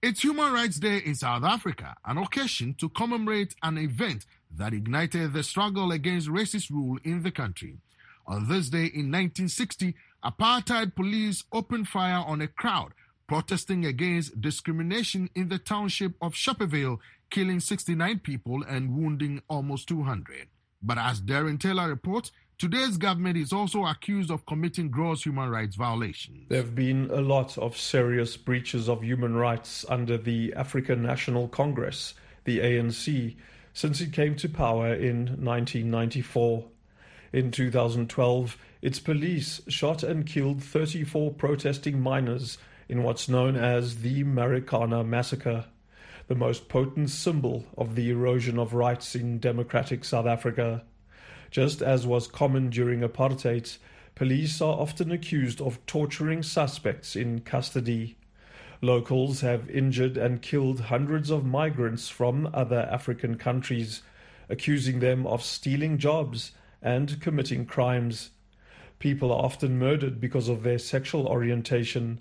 It's 0.04 0.24
Human 0.24 0.52
Rights 0.52 0.80
Day 0.80 0.98
in 0.98 1.14
South 1.14 1.44
Africa, 1.44 1.96
an 2.04 2.18
occasion 2.18 2.74
to 2.80 2.90
commemorate 2.90 3.54
an 3.62 3.78
event 3.78 4.26
that 4.50 4.74
ignited 4.74 5.32
the 5.32 5.44
struggle 5.44 5.92
against 5.92 6.28
racist 6.28 6.72
rule 6.72 6.98
in 7.04 7.22
the 7.22 7.30
country. 7.30 7.78
On 8.26 8.48
this 8.50 8.70
day 8.70 8.86
in 8.86 9.12
1960, 9.12 9.94
apartheid 10.26 10.96
police 10.96 11.44
opened 11.54 11.88
fire 11.88 12.24
on 12.26 12.42
a 12.42 12.48
crowd 12.48 12.94
protesting 13.28 13.86
against 13.86 14.42
discrimination 14.42 15.30
in 15.36 15.50
the 15.50 15.60
township 15.60 16.14
of 16.20 16.34
Sharpeville 16.34 16.98
killing 17.30 17.60
69 17.60 18.22
people 18.22 18.64
and 18.64 18.98
wounding 18.98 19.44
almost 19.48 19.88
200. 19.88 20.48
But 20.82 20.98
as 20.98 21.22
Darren 21.22 21.60
Taylor 21.60 21.88
reports, 21.88 22.32
today's 22.62 22.96
government 22.96 23.36
is 23.36 23.52
also 23.52 23.88
accused 23.88 24.30
of 24.30 24.46
committing 24.46 24.92
gross 24.92 25.24
human 25.24 25.50
rights 25.50 25.76
violations. 25.76 26.46
There 26.48 26.62
have 26.62 26.76
been 26.76 27.10
a 27.12 27.20
lot 27.20 27.58
of 27.58 27.76
serious 27.76 28.38
breaches 28.38 28.88
of 28.88 29.02
human 29.02 29.36
rights 29.36 29.84
under 29.90 30.16
the 30.16 30.54
African 30.56 31.02
National 31.02 31.48
Congress, 31.48 32.14
the 32.44 32.60
ANC, 32.60 33.36
since 33.74 34.00
it 34.00 34.14
came 34.14 34.36
to 34.36 34.48
power 34.48 34.94
in 34.94 35.44
1994. 35.44 36.66
In 37.34 37.50
2012, 37.50 38.56
its 38.84 39.00
police 39.00 39.62
shot 39.68 40.04
and 40.04 40.28
killed 40.28 40.62
34 40.62 41.32
protesting 41.32 42.00
miners 42.00 42.60
in 42.88 43.02
what's 43.02 43.28
known 43.28 43.56
as 43.56 44.02
the 44.04 44.24
Marikana 44.24 45.04
Massacre, 45.04 45.66
the 46.28 46.36
most 46.36 46.70
potent 46.70 47.10
symbol 47.10 47.66
of 47.76 47.96
the 47.96 48.12
erosion 48.12 48.60
of 48.60 48.76
rights 48.76 49.16
in 49.16 49.40
democratic 49.40 50.06
South 50.06 50.28
Africa. 50.28 50.84
Just 51.52 51.82
as 51.82 52.08
was 52.08 52.28
common 52.28 52.70
during 52.70 53.02
apartheid, 53.02 53.78
police 54.16 54.62
are 54.62 54.80
often 54.80 55.12
accused 55.12 55.62
of 55.62 55.86
torturing 55.86 56.42
suspects 56.42 57.16
in 57.16 57.42
custody. 57.42 58.18
Locals 58.82 59.42
have 59.42 59.70
injured 59.70 60.18
and 60.18 60.42
killed 60.42 60.80
hundreds 60.80 61.30
of 61.30 61.46
migrants 61.46 62.10
from 62.10 62.50
other 62.54 62.90
African 62.92 63.36
countries, 63.36 64.02
accusing 64.50 65.00
them 65.00 65.28
of 65.28 65.44
stealing 65.44 65.98
jobs 66.00 66.54
and 66.82 67.22
committing 67.22 67.66
crimes. 67.68 68.32
People 68.98 69.32
are 69.32 69.44
often 69.44 69.78
murdered 69.78 70.20
because 70.20 70.50
of 70.50 70.64
their 70.64 70.80
sexual 70.80 71.28
orientation 71.28 72.20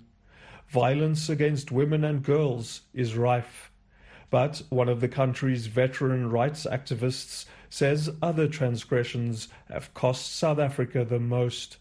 violence 0.71 1.27
against 1.27 1.69
women 1.69 2.05
and 2.05 2.23
girls 2.23 2.81
is 2.93 3.17
rife. 3.17 3.71
But 4.29 4.61
one 4.69 4.87
of 4.87 5.01
the 5.01 5.09
country's 5.09 5.67
veteran 5.67 6.29
rights 6.29 6.65
activists 6.65 7.45
says 7.71 8.09
other 8.21 8.47
transgressions 8.47 9.47
have 9.69 9.93
cost 9.93 10.35
South 10.35 10.59
Africa 10.59 11.05
the 11.05 11.19
most. 11.19 11.77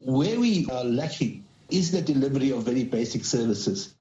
Where 0.00 0.38
we 0.38 0.66
are 0.70 0.84
lacking 0.84 1.44
is 1.68 1.90
the 1.90 2.00
delivery 2.00 2.52
of 2.52 2.62
very 2.62 2.84
basic 2.84 3.24
services. 3.24 3.94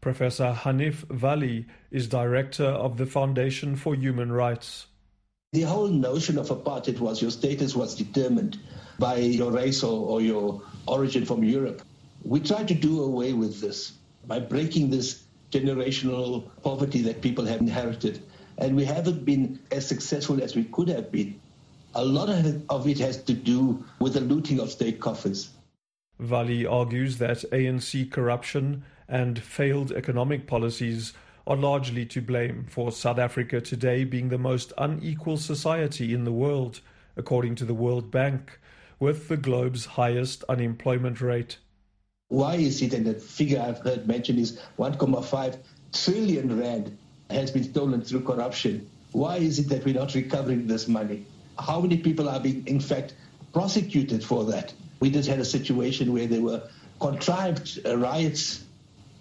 Professor 0.00 0.52
Hanif 0.52 1.06
Vally 1.10 1.66
is 1.90 2.08
director 2.08 2.66
of 2.66 2.96
the 2.96 3.06
Foundation 3.06 3.74
for 3.74 3.94
Human 3.94 4.30
Rights. 4.30 4.86
The 5.52 5.62
whole 5.62 5.88
notion 5.88 6.38
of 6.38 6.48
apartheid 6.48 7.00
was 7.00 7.22
your 7.22 7.30
status 7.30 7.74
was 7.74 7.94
determined 7.94 8.58
by 8.98 9.16
your 9.16 9.50
race 9.50 9.82
or, 9.82 10.06
or 10.06 10.20
your 10.20 10.62
origin 10.86 11.24
from 11.24 11.42
Europe. 11.42 11.82
We 12.22 12.40
tried 12.40 12.68
to 12.68 12.74
do 12.74 13.02
away 13.02 13.32
with 13.32 13.60
this 13.60 13.92
by 14.26 14.40
breaking 14.40 14.90
this 14.90 15.24
generational 15.50 16.50
poverty 16.62 17.02
that 17.02 17.22
people 17.22 17.46
have 17.46 17.60
inherited. 17.60 18.22
And 18.58 18.76
we 18.76 18.84
haven't 18.84 19.24
been 19.24 19.58
as 19.70 19.86
successful 19.86 20.42
as 20.42 20.54
we 20.54 20.64
could 20.64 20.88
have 20.88 21.10
been. 21.10 21.40
A 21.94 22.04
lot 22.04 22.28
of 22.28 22.46
it, 22.46 22.62
of 22.68 22.88
it 22.88 22.98
has 22.98 23.22
to 23.24 23.34
do 23.34 23.84
with 24.00 24.14
the 24.14 24.20
looting 24.20 24.60
of 24.60 24.70
state 24.70 25.00
coffers. 25.00 25.50
Vally 26.18 26.64
argues 26.64 27.18
that 27.18 27.38
ANC 27.52 28.10
corruption 28.10 28.84
and 29.08 29.38
failed 29.38 29.92
economic 29.92 30.46
policies 30.46 31.12
are 31.46 31.56
largely 31.56 32.06
to 32.06 32.22
blame 32.22 32.66
for 32.68 32.90
South 32.90 33.18
Africa 33.18 33.60
today 33.60 34.04
being 34.04 34.28
the 34.28 34.38
most 34.38 34.72
unequal 34.78 35.36
society 35.36 36.14
in 36.14 36.24
the 36.24 36.32
world, 36.32 36.80
according 37.16 37.54
to 37.56 37.64
the 37.64 37.74
World 37.74 38.10
Bank, 38.10 38.58
with 38.98 39.28
the 39.28 39.36
globe's 39.36 39.84
highest 39.84 40.42
unemployment 40.48 41.20
rate. 41.20 41.58
Why 42.28 42.54
is 42.54 42.80
it, 42.80 42.94
and 42.94 43.06
the 43.06 43.14
figure 43.14 43.60
I've 43.60 43.80
heard 43.80 44.08
mentioned 44.08 44.38
is 44.38 44.58
1.5 44.78 45.58
trillion 45.92 46.58
rand 46.58 46.96
has 47.30 47.50
been 47.50 47.64
stolen 47.64 48.02
through 48.02 48.22
corruption. 48.22 48.88
Why 49.12 49.36
is 49.36 49.58
it 49.58 49.68
that 49.68 49.84
we're 49.84 49.94
not 49.94 50.14
recovering 50.14 50.66
this 50.66 50.88
money? 50.88 51.26
How 51.58 51.80
many 51.80 51.98
people 51.98 52.28
are 52.28 52.40
being, 52.40 52.66
in 52.66 52.80
fact, 52.80 53.14
prosecuted 53.52 54.24
for 54.24 54.44
that? 54.44 54.72
We 55.00 55.10
just 55.10 55.28
had 55.28 55.38
a 55.38 55.44
situation 55.44 56.12
where 56.12 56.26
there 56.26 56.42
were 56.42 56.62
contrived 57.00 57.80
riots. 57.86 58.64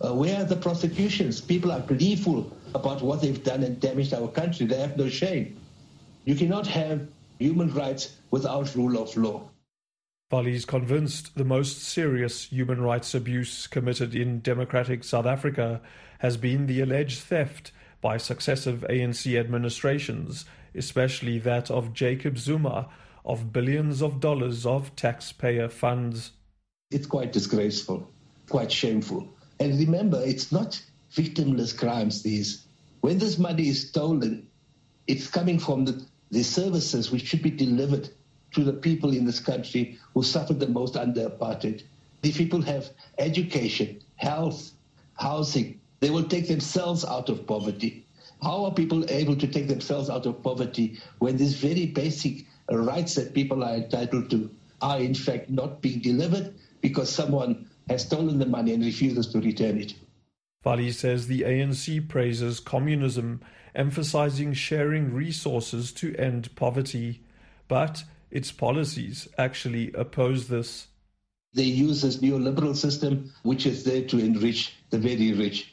Uh, 0.04 0.13
where 0.13 0.41
are 0.41 0.45
the 0.45 0.56
prosecutions? 0.56 1.39
People 1.41 1.71
are 1.71 1.82
gleeful 1.82 2.51
about 2.73 3.01
what 3.01 3.21
they've 3.21 3.43
done 3.43 3.63
and 3.63 3.80
damaged 3.80 4.13
our 4.13 4.28
country. 4.28 4.65
They 4.65 4.80
have 4.80 4.97
no 4.97 5.10
shame. 5.10 5.60
You 6.25 6.36
cannot 6.36 6.67
have 6.67 7.08
human 7.39 7.73
rights 7.73 8.15
without 8.32 8.73
rule 8.75 9.01
of 9.01 9.15
law. 9.15 9.49
Vally 10.32 10.56
is 10.56 10.65
convinced 10.65 11.36
the 11.36 11.45
most 11.45 11.84
serious 11.84 12.45
human 12.45 12.82
rights 12.82 13.13
abuse 13.13 13.67
committed 13.67 14.15
in 14.15 14.39
democratic 14.39 15.04
South 15.04 15.28
Africa 15.28 15.82
has 16.19 16.38
been 16.38 16.65
the 16.65 16.82
alleged 16.82 17.19
theft 17.19 17.71
by 18.04 18.18
successive 18.18 18.86
ANC 18.89 19.39
administrations, 19.39 20.44
especially 20.76 21.39
that 21.39 21.72
of 21.72 21.94
Jacob 21.94 22.38
Zuma, 22.38 22.89
of 23.26 23.54
billions 23.54 24.02
of 24.02 24.20
dollars 24.20 24.66
of 24.66 24.94
taxpayer 24.98 25.70
funds. 25.70 26.32
It's 26.92 27.08
quite 27.08 27.32
disgraceful, 27.32 28.12
quite 28.50 28.72
shameful. 28.72 29.30
And 29.60 29.80
remember, 29.80 30.22
it's 30.24 30.52
not 30.52 30.80
victimless 31.13 31.76
crimes, 31.76 32.22
these. 32.22 32.66
When 33.00 33.18
this 33.20 33.39
money 33.39 33.70
is 33.70 33.88
stolen, 33.88 34.48
it's 35.08 35.28
coming 35.28 35.58
from 35.58 35.86
the, 35.86 36.06
the 36.30 36.44
services 36.44 37.10
which 37.10 37.26
should 37.26 37.42
be 37.42 37.52
delivered 37.52 38.10
to 38.52 38.66
the 38.66 38.74
people 38.74 39.13
in 39.13 39.26
this 39.26 39.39
country 39.39 39.98
who 40.13 40.24
suffered 40.24 40.60
the 40.60 40.68
most 40.68 40.98
under 40.98 41.30
apartheid. 41.30 41.84
These 42.22 42.38
people 42.38 42.62
have 42.63 42.89
education, 43.18 44.02
health, 44.18 44.72
housing. 45.16 45.80
They 46.04 46.10
will 46.10 46.26
take 46.26 46.50
themselves 46.50 47.06
out 47.06 47.30
of 47.30 47.48
poverty. 47.48 48.06
How 48.42 48.66
are 48.66 48.74
people 48.74 49.10
able 49.10 49.38
to 49.38 49.48
take 49.48 49.70
themselves 49.70 50.10
out 50.10 50.26
of 50.26 50.44
poverty 50.44 51.00
when 51.20 51.38
these 51.38 51.54
very 51.54 51.86
basic 51.86 52.46
rights 52.70 53.16
that 53.16 53.34
people 53.34 53.63
are 53.63 53.76
entitled 53.76 54.30
to 54.32 54.50
are 54.82 55.00
in 55.00 55.13
fact 55.16 55.50
not 55.50 55.82
being 55.82 56.02
delivered 56.02 56.56
because 56.82 57.10
someone 57.10 57.70
has 57.88 58.02
stolen 58.02 58.38
the 58.38 58.46
money 58.46 58.74
and 58.74 58.84
refuses 58.84 59.28
to 59.28 59.39
return 59.39 59.78
it? 59.80 59.94
Vally 60.62 60.92
says 60.92 61.28
the 61.28 61.44
ANC 61.44 62.06
praises 62.10 62.60
communism, 62.60 63.39
emphasizing 63.74 64.52
sharing 64.52 65.13
resources 65.13 65.94
to 65.94 66.13
end 66.18 66.54
poverty. 66.58 67.22
But 67.70 68.04
its 68.30 68.52
policies 68.52 69.30
actually 69.38 69.94
oppose 69.94 70.50
this. 70.50 70.88
They 71.54 71.63
use 71.63 72.02
this 72.02 72.18
neoliberal 72.18 72.76
system, 72.76 73.32
which 73.44 73.66
is 73.66 73.86
there 73.86 74.04
to 74.08 74.20
enrich 74.20 74.74
the 74.89 74.98
very 74.98 75.32
rich. 75.32 75.72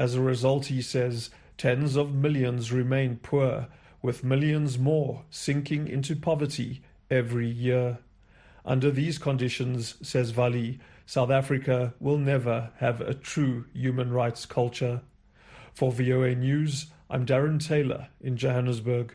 As 0.00 0.14
a 0.14 0.22
result, 0.22 0.66
he 0.66 0.80
says, 0.80 1.28
tens 1.58 1.94
of 1.94 2.14
millions 2.14 2.72
remain 2.72 3.18
poor, 3.22 3.68
with 4.00 4.24
millions 4.24 4.78
more 4.78 5.24
sinking 5.28 5.88
into 5.88 6.16
poverty 6.16 6.80
every 7.10 7.46
year. 7.46 7.98
Under 8.64 8.90
these 8.90 9.18
conditions, 9.18 9.96
says 10.00 10.30
Vally, 10.30 10.80
South 11.04 11.30
Africa 11.30 11.92
will 12.00 12.16
never 12.16 12.70
have 12.78 13.02
a 13.02 13.12
true 13.12 13.66
human 13.74 14.10
rights 14.10 14.46
culture. 14.46 15.02
For 15.74 15.92
VOA 15.92 16.34
News, 16.34 16.86
I'm 17.10 17.26
Darren 17.26 17.62
Taylor 17.62 18.08
in 18.22 18.38
Johannesburg. 18.38 19.14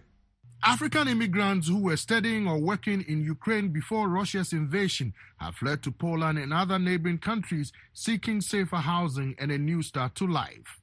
African 0.68 1.08
immigrants 1.08 1.68
who 1.68 1.78
were 1.78 1.96
studying 1.96 2.48
or 2.48 2.58
working 2.58 3.06
in 3.08 3.22
Ukraine 3.22 3.68
before 3.68 4.10
Russia's 4.10 4.52
invasion 4.52 5.14
have 5.38 5.54
fled 5.54 5.84
to 5.84 5.92
Poland 5.92 6.40
and 6.40 6.52
other 6.52 6.80
neighboring 6.80 7.20
countries 7.20 7.72
seeking 7.94 8.42
safer 8.42 8.78
housing 8.78 9.36
and 9.38 9.52
a 9.52 9.60
new 9.60 9.84
start 9.84 10.16
to 10.16 10.26
life. 10.26 10.80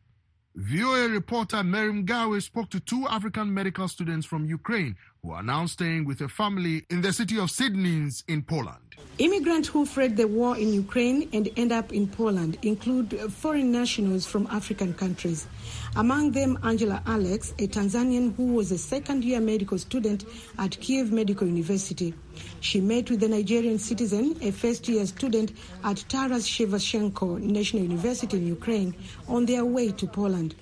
VOA 0.54 1.08
reporter 1.08 1.64
Miriam 1.64 2.04
Gawe 2.04 2.38
spoke 2.38 2.70
to 2.70 2.78
two 2.78 3.08
African 3.08 3.52
medical 3.52 3.88
students 3.88 4.24
from 4.24 4.44
Ukraine 4.46 4.94
who 5.24 5.30
are 5.30 5.42
now 5.44 5.64
staying 5.66 6.04
with 6.04 6.20
a 6.20 6.28
family 6.28 6.84
in 6.90 7.00
the 7.00 7.12
city 7.12 7.38
of 7.38 7.48
Siedlce 7.48 8.24
in 8.26 8.42
Poland. 8.42 8.78
Immigrants 9.18 9.68
who 9.68 9.86
fled 9.86 10.16
the 10.16 10.26
war 10.26 10.56
in 10.58 10.72
Ukraine 10.74 11.28
and 11.32 11.48
end 11.56 11.70
up 11.70 11.92
in 11.92 12.08
Poland 12.08 12.58
include 12.62 13.16
foreign 13.30 13.70
nationals 13.70 14.26
from 14.26 14.48
African 14.48 14.92
countries. 14.94 15.46
Among 15.94 16.32
them, 16.32 16.58
Angela 16.64 17.00
Alex, 17.06 17.52
a 17.60 17.68
Tanzanian 17.68 18.34
who 18.34 18.46
was 18.54 18.72
a 18.72 18.78
second 18.78 19.22
year 19.24 19.38
medical 19.40 19.78
student 19.78 20.24
at 20.58 20.80
Kiev 20.80 21.12
Medical 21.12 21.46
University. 21.46 22.14
She 22.58 22.80
met 22.80 23.08
with 23.08 23.22
a 23.22 23.28
Nigerian 23.28 23.78
citizen, 23.78 24.36
a 24.42 24.50
first 24.50 24.88
year 24.88 25.06
student 25.06 25.52
at 25.84 26.04
Taras 26.08 26.48
Shevchenko 26.48 27.38
National 27.38 27.84
University 27.84 28.38
in 28.38 28.48
Ukraine, 28.48 28.92
on 29.28 29.46
their 29.46 29.64
way 29.64 29.92
to 29.92 30.06
Poland. 30.08 30.56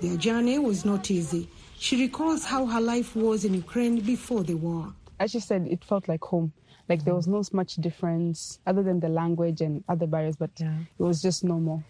Their 0.00 0.16
journey 0.16 0.60
was 0.60 0.84
not 0.84 1.10
easy. 1.10 1.48
She 1.84 2.00
recalls 2.00 2.46
how 2.46 2.64
her 2.64 2.80
life 2.80 3.14
was 3.14 3.44
in 3.44 3.52
Ukraine 3.52 4.00
before 4.00 4.42
the 4.42 4.54
war. 4.54 4.90
As 5.20 5.32
she 5.32 5.38
said, 5.38 5.66
it 5.68 5.84
felt 5.84 6.08
like 6.08 6.24
home. 6.24 6.50
Like 6.88 7.04
there 7.04 7.14
was 7.14 7.26
no 7.26 7.42
much 7.52 7.74
difference 7.76 8.58
other 8.66 8.82
than 8.82 9.00
the 9.00 9.10
language 9.10 9.60
and 9.60 9.84
other 9.86 10.06
barriers, 10.06 10.34
but 10.34 10.50
yeah. 10.56 10.78
it 10.98 11.02
was 11.02 11.20
just 11.20 11.44
normal. 11.44 11.84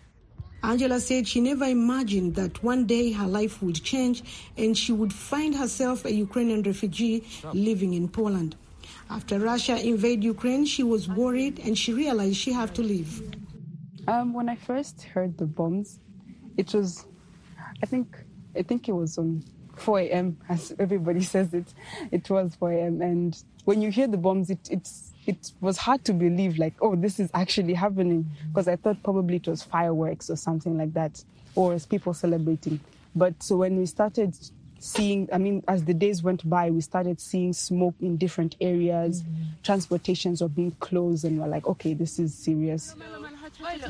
Angela 0.64 0.98
said 0.98 1.28
she 1.28 1.40
never 1.40 1.66
imagined 1.66 2.34
that 2.34 2.60
one 2.64 2.86
day 2.86 3.12
her 3.12 3.28
life 3.28 3.62
would 3.62 3.80
change 3.84 4.24
and 4.56 4.76
she 4.76 4.90
would 4.90 5.12
find 5.12 5.54
herself 5.54 6.04
a 6.04 6.12
Ukrainian 6.12 6.64
refugee 6.64 7.22
living 7.52 7.94
in 7.94 8.08
Poland. 8.08 8.56
After 9.10 9.38
Russia 9.38 9.76
invaded 9.80 10.24
Ukraine, 10.24 10.64
she 10.64 10.82
was 10.82 11.08
worried 11.08 11.60
and 11.60 11.78
she 11.78 11.92
realized 11.94 12.34
she 12.34 12.52
had 12.52 12.74
to 12.74 12.82
leave. 12.82 13.22
Um, 14.08 14.34
when 14.34 14.48
I 14.48 14.56
first 14.56 15.04
heard 15.04 15.38
the 15.38 15.46
bombs, 15.46 16.00
it 16.56 16.74
was, 16.74 17.06
I 17.80 17.86
think, 17.86 18.08
I 18.56 18.62
think 18.62 18.88
it 18.88 18.92
was 18.92 19.18
on 19.18 19.44
4 19.80 20.00
a.m. 20.00 20.36
as 20.48 20.74
everybody 20.78 21.20
says 21.34 21.52
it. 21.54 21.72
It 22.10 22.28
was 22.30 22.54
4 22.56 22.72
a.m. 22.72 23.02
And 23.02 23.36
when 23.64 23.82
you 23.82 23.90
hear 23.90 24.06
the 24.06 24.16
bombs, 24.16 24.50
it, 24.50 24.68
it's 24.70 25.12
it 25.26 25.52
was 25.60 25.78
hard 25.78 26.04
to 26.04 26.12
believe 26.12 26.58
like, 26.58 26.74
oh, 26.82 26.96
this 26.96 27.18
is 27.18 27.30
actually 27.32 27.74
happening 27.74 28.30
because 28.48 28.68
I 28.68 28.76
thought 28.76 29.02
probably 29.02 29.36
it 29.36 29.48
was 29.48 29.62
fireworks 29.62 30.28
or 30.28 30.36
something 30.36 30.76
like 30.76 30.92
that, 30.94 31.24
or 31.54 31.72
as 31.72 31.86
people 31.86 32.12
celebrating. 32.12 32.80
But 33.14 33.42
so 33.42 33.56
when 33.56 33.78
we 33.78 33.86
started 33.86 34.36
seeing, 34.80 35.28
I 35.32 35.38
mean, 35.38 35.64
as 35.66 35.84
the 35.84 35.94
days 35.94 36.22
went 36.22 36.48
by, 36.48 36.70
we 36.70 36.82
started 36.82 37.20
seeing 37.20 37.52
smoke 37.54 37.94
in 38.00 38.18
different 38.18 38.56
areas, 38.60 39.22
mm-hmm. 39.22 39.42
transportations 39.62 40.42
were 40.42 40.48
being 40.48 40.72
closed, 40.72 41.24
and 41.24 41.40
we're 41.40 41.48
like, 41.48 41.66
okay, 41.66 41.94
this 41.94 42.18
is 42.18 42.34
serious. 42.34 42.94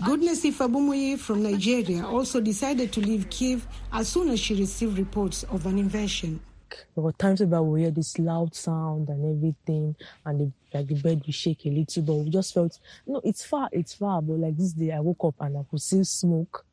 Goodness 0.04 0.44
Ifabumuyi 0.44 1.18
from 1.18 1.42
Nigeria 1.42 2.04
also 2.06 2.40
decided 2.40 2.92
to 2.92 3.00
leave 3.00 3.30
Kiev 3.30 3.66
as 3.92 4.08
soon 4.08 4.28
as 4.30 4.38
she 4.38 4.54
received 4.54 4.98
reports 4.98 5.42
of 5.44 5.64
an 5.66 5.78
invasion. 5.78 6.40
There 6.94 7.04
were 7.04 7.12
times 7.12 7.40
where 7.42 7.62
we 7.62 7.82
hear 7.82 7.90
this 7.90 8.18
loud 8.18 8.54
sound 8.54 9.08
and 9.08 9.36
everything, 9.36 9.96
and 10.26 10.40
the, 10.40 10.52
like 10.76 10.88
the 10.88 10.94
bed 10.96 11.22
would 11.24 11.34
shake 11.34 11.64
a 11.66 11.70
little, 11.70 12.02
but 12.02 12.14
we 12.14 12.30
just 12.30 12.52
felt, 12.52 12.78
no, 13.06 13.20
it's 13.24 13.44
far, 13.44 13.68
it's 13.72 13.94
far. 13.94 14.20
But 14.20 14.40
like 14.40 14.56
this 14.56 14.72
day, 14.72 14.90
I 14.92 15.00
woke 15.00 15.24
up 15.24 15.36
and 15.40 15.56
I 15.56 15.62
could 15.70 15.80
see 15.80 16.04
smoke 16.04 16.66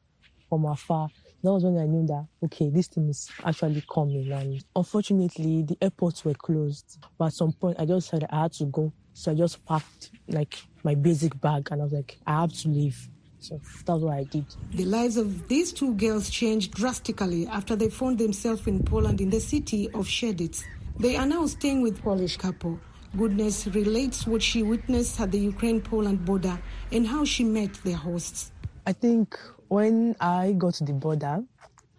from 0.49 0.65
afar. 0.65 1.09
That 1.43 1.51
was 1.53 1.63
when 1.63 1.77
I 1.77 1.85
knew 1.85 2.05
that, 2.07 2.25
okay, 2.43 2.69
this 2.69 2.87
thing 2.87 3.09
is 3.09 3.29
actually 3.45 3.83
coming. 3.91 4.31
And 4.31 4.63
unfortunately, 4.75 5.63
the 5.63 5.77
airports 5.81 6.25
were 6.25 6.33
closed. 6.33 6.97
But 7.17 7.27
at 7.27 7.33
some 7.33 7.53
point, 7.53 7.77
I 7.79 7.85
just 7.85 8.09
said 8.09 8.25
I 8.29 8.41
had 8.41 8.53
to 8.53 8.65
go. 8.65 8.91
So 9.13 9.31
I 9.31 9.35
just 9.35 9.65
packed 9.65 10.11
like 10.27 10.57
my 10.83 10.95
basic 10.95 11.39
bag 11.39 11.69
and 11.71 11.81
I 11.81 11.83
was 11.83 11.93
like, 11.93 12.17
I 12.25 12.41
have 12.41 12.53
to 12.53 12.69
leave. 12.69 13.09
So 13.39 13.59
that's 13.85 14.01
what 14.01 14.13
I 14.13 14.23
did. 14.25 14.45
The 14.73 14.85
lives 14.85 15.17
of 15.17 15.47
these 15.47 15.73
two 15.73 15.95
girls 15.95 16.29
changed 16.29 16.73
drastically 16.73 17.47
after 17.47 17.75
they 17.75 17.89
found 17.89 18.19
themselves 18.19 18.67
in 18.67 18.83
Poland 18.83 19.19
in 19.19 19.29
the 19.29 19.39
city 19.39 19.87
of 19.89 20.07
Siedlce. 20.07 20.63
They 20.99 21.15
are 21.15 21.25
now 21.25 21.47
staying 21.47 21.81
with 21.81 22.01
Polish 22.03 22.37
couple. 22.37 22.79
Goodness 23.17 23.67
relates 23.67 24.27
what 24.27 24.41
she 24.41 24.63
witnessed 24.63 25.19
at 25.19 25.31
the 25.31 25.39
Ukraine-Poland 25.39 26.23
border 26.23 26.57
and 26.91 27.05
how 27.07 27.25
she 27.25 27.43
met 27.43 27.73
their 27.83 27.95
hosts. 27.95 28.51
I 28.85 28.93
think 28.93 29.37
when 29.67 30.15
I 30.19 30.53
got 30.53 30.75
to 30.75 30.83
the 30.85 30.93
border, 30.93 31.43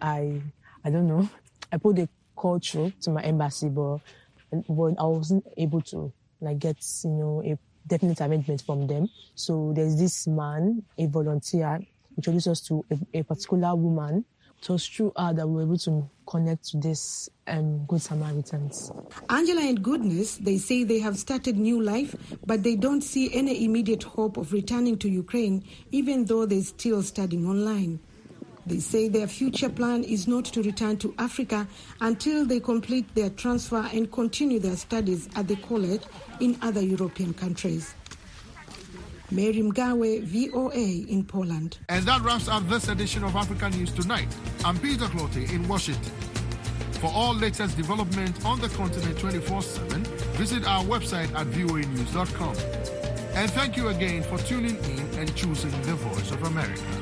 I 0.00 0.40
I 0.84 0.90
don't 0.90 1.06
know, 1.06 1.28
I 1.72 1.78
put 1.78 1.98
a 1.98 2.08
call 2.36 2.58
through 2.58 2.92
to 3.02 3.10
my 3.10 3.22
embassy, 3.22 3.68
but, 3.68 3.98
but 4.68 4.94
I 4.98 5.04
wasn't 5.04 5.46
able 5.56 5.80
to 5.82 6.12
like 6.42 6.58
get 6.58 6.76
you 7.04 7.10
know 7.10 7.42
a 7.44 7.56
definite 7.86 8.20
arrangement 8.20 8.62
from 8.62 8.86
them. 8.86 9.08
So 9.34 9.72
there's 9.74 9.98
this 9.98 10.26
man, 10.26 10.82
a 10.98 11.06
volunteer, 11.06 11.80
introduced 12.16 12.48
us 12.48 12.60
to 12.62 12.84
a, 12.90 13.20
a 13.20 13.22
particular 13.22 13.74
woman. 13.74 14.24
It 14.60 14.68
was 14.68 14.86
through 14.86 15.12
her 15.16 15.32
that 15.32 15.48
we 15.48 15.56
were 15.56 15.62
able 15.62 15.78
to 15.78 16.08
connect 16.24 16.68
to 16.68 16.76
this 16.76 17.28
um, 17.48 17.84
Good 17.86 18.00
Samaritans. 18.00 18.92
Angela 19.28 19.60
and 19.62 19.82
Goodness, 19.82 20.36
they 20.36 20.58
say 20.58 20.84
they 20.84 21.00
have 21.00 21.18
started 21.18 21.58
new 21.58 21.82
life, 21.82 22.14
but 22.46 22.62
they 22.62 22.76
don't 22.76 23.00
see 23.00 23.34
any 23.34 23.64
immediate 23.64 24.04
hope 24.04 24.36
of 24.36 24.52
returning 24.52 24.98
to 24.98 25.08
Ukraine, 25.08 25.64
even 25.90 26.26
though 26.26 26.46
they're 26.46 26.62
still 26.62 27.02
studying 27.02 27.44
online. 27.46 27.98
They 28.66 28.78
say 28.78 29.08
their 29.08 29.26
future 29.26 29.68
plan 29.68 30.04
is 30.04 30.28
not 30.28 30.44
to 30.46 30.62
return 30.62 30.96
to 30.98 31.14
Africa 31.18 31.66
until 32.00 32.46
they 32.46 32.60
complete 32.60 33.12
their 33.14 33.30
transfer 33.30 33.88
and 33.92 34.10
continue 34.10 34.60
their 34.60 34.76
studies 34.76 35.28
at 35.34 35.48
the 35.48 35.56
college 35.56 36.02
in 36.40 36.56
other 36.62 36.80
European 36.80 37.34
countries. 37.34 37.94
Mary 39.32 39.62
Mgawe, 39.62 40.22
VOA 40.24 41.10
in 41.10 41.24
Poland. 41.24 41.78
And 41.88 42.04
that 42.04 42.20
wraps 42.20 42.48
up 42.48 42.68
this 42.68 42.88
edition 42.88 43.24
of 43.24 43.34
African 43.34 43.72
News 43.72 43.90
Tonight. 43.90 44.28
I'm 44.64 44.78
Peter 44.78 45.06
Clottey 45.06 45.50
in 45.50 45.66
Washington. 45.66 46.12
For 47.00 47.10
all 47.12 47.34
latest 47.34 47.76
development 47.76 48.44
on 48.44 48.60
the 48.60 48.68
continent 48.68 49.16
24-7, 49.16 50.06
visit 50.36 50.64
our 50.66 50.84
website 50.84 51.34
at 51.34 51.46
voanews.com. 51.48 52.56
And 53.34 53.50
thank 53.50 53.76
you 53.76 53.88
again 53.88 54.22
for 54.22 54.38
tuning 54.38 54.76
in 54.84 55.18
and 55.18 55.34
choosing 55.34 55.70
the 55.82 55.94
Voice 55.94 56.30
of 56.30 56.42
America. 56.44 57.01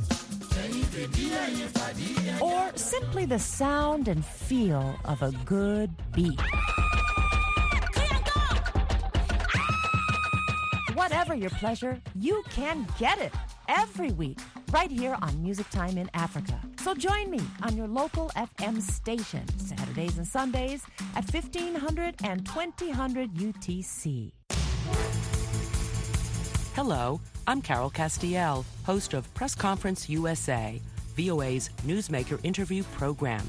Or 2.41 2.71
simply 2.75 3.25
the 3.25 3.39
sound 3.39 4.09
and 4.09 4.25
feel 4.25 4.95
of 5.05 5.21
a 5.21 5.31
good 5.45 5.89
beat. 6.11 6.39
Whatever 10.93 11.33
your 11.33 11.49
pleasure, 11.51 12.01
you 12.19 12.43
can 12.49 12.85
get 12.99 13.19
it 13.19 13.33
every 13.69 14.11
week 14.11 14.39
right 14.71 14.91
here 14.91 15.17
on 15.21 15.41
Music 15.41 15.69
Time 15.69 15.97
in 15.97 16.09
Africa. 16.13 16.59
So 16.83 16.93
join 16.93 17.31
me 17.31 17.39
on 17.61 17.77
your 17.77 17.87
local 17.87 18.29
FM 18.35 18.81
station 18.81 19.47
Saturdays 19.59 20.17
and 20.17 20.27
Sundays 20.27 20.83
at 21.15 21.23
1500 21.31 22.15
and 22.23 22.45
2000 22.45 23.29
UTC. 23.29 24.31
Hello, 26.73 27.21
I'm 27.47 27.61
Carol 27.61 27.89
Castiel, 27.89 28.63
host 28.85 29.13
of 29.15 29.33
Press 29.33 29.55
Conference 29.55 30.07
USA, 30.09 30.79
VOA's 31.17 31.71
Newsmaker 31.85 32.39
interview 32.43 32.83
program. 32.95 33.45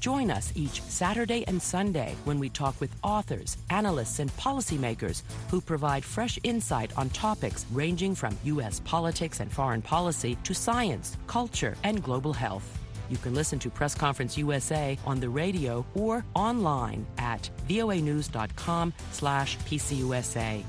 Join 0.00 0.30
us 0.30 0.52
each 0.56 0.82
Saturday 0.82 1.44
and 1.46 1.62
Sunday 1.62 2.16
when 2.24 2.40
we 2.40 2.48
talk 2.48 2.78
with 2.80 2.94
authors, 3.02 3.56
analysts, 3.70 4.18
and 4.18 4.36
policymakers 4.36 5.22
who 5.48 5.60
provide 5.60 6.04
fresh 6.04 6.38
insight 6.42 6.90
on 6.96 7.08
topics 7.10 7.64
ranging 7.72 8.14
from 8.14 8.36
U.S. 8.44 8.80
politics 8.84 9.40
and 9.40 9.50
foreign 9.52 9.82
policy 9.82 10.36
to 10.42 10.52
science, 10.52 11.16
culture, 11.28 11.76
and 11.84 12.02
global 12.02 12.32
health. 12.32 12.78
You 13.08 13.16
can 13.16 13.34
listen 13.34 13.60
to 13.60 13.70
Press 13.70 13.94
Conference 13.94 14.36
USA 14.36 14.98
on 15.06 15.20
the 15.20 15.28
radio 15.28 15.86
or 15.94 16.24
online 16.34 17.06
at 17.18 17.48
voanews.com 17.68 18.92
slash 19.12 19.56
pcusa. 19.58 20.64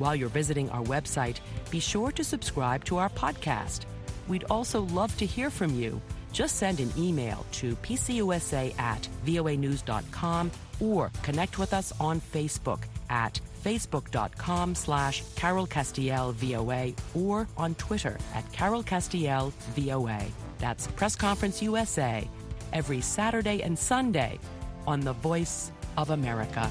While 0.00 0.16
you're 0.16 0.30
visiting 0.30 0.70
our 0.70 0.82
website, 0.84 1.40
be 1.68 1.78
sure 1.78 2.10
to 2.12 2.24
subscribe 2.24 2.86
to 2.86 2.96
our 2.96 3.10
podcast. 3.10 3.80
We'd 4.28 4.44
also 4.44 4.80
love 4.80 5.14
to 5.18 5.26
hear 5.26 5.50
from 5.50 5.78
you. 5.78 6.00
Just 6.32 6.56
send 6.56 6.80
an 6.80 6.90
email 6.96 7.44
to 7.52 7.76
pcusa 7.76 8.78
at 8.80 9.06
voanews.com 9.26 10.52
or 10.80 11.10
connect 11.22 11.58
with 11.58 11.74
us 11.74 11.92
on 12.00 12.18
Facebook 12.18 12.84
at 13.10 13.38
facebook.com 13.62 14.74
slash 14.74 15.22
Carol 15.34 15.66
Castiel 15.66 16.32
VOA 16.32 16.94
or 17.14 17.46
on 17.58 17.74
Twitter 17.74 18.16
at 18.32 18.50
Carol 18.52 18.82
Castiel 18.82 19.52
VOA. 19.76 20.24
That's 20.56 20.86
Press 20.86 21.14
Conference 21.14 21.60
USA 21.60 22.26
every 22.72 23.02
Saturday 23.02 23.62
and 23.62 23.78
Sunday 23.78 24.38
on 24.86 25.00
the 25.00 25.12
Voice 25.12 25.72
of 25.98 26.08
America. 26.08 26.70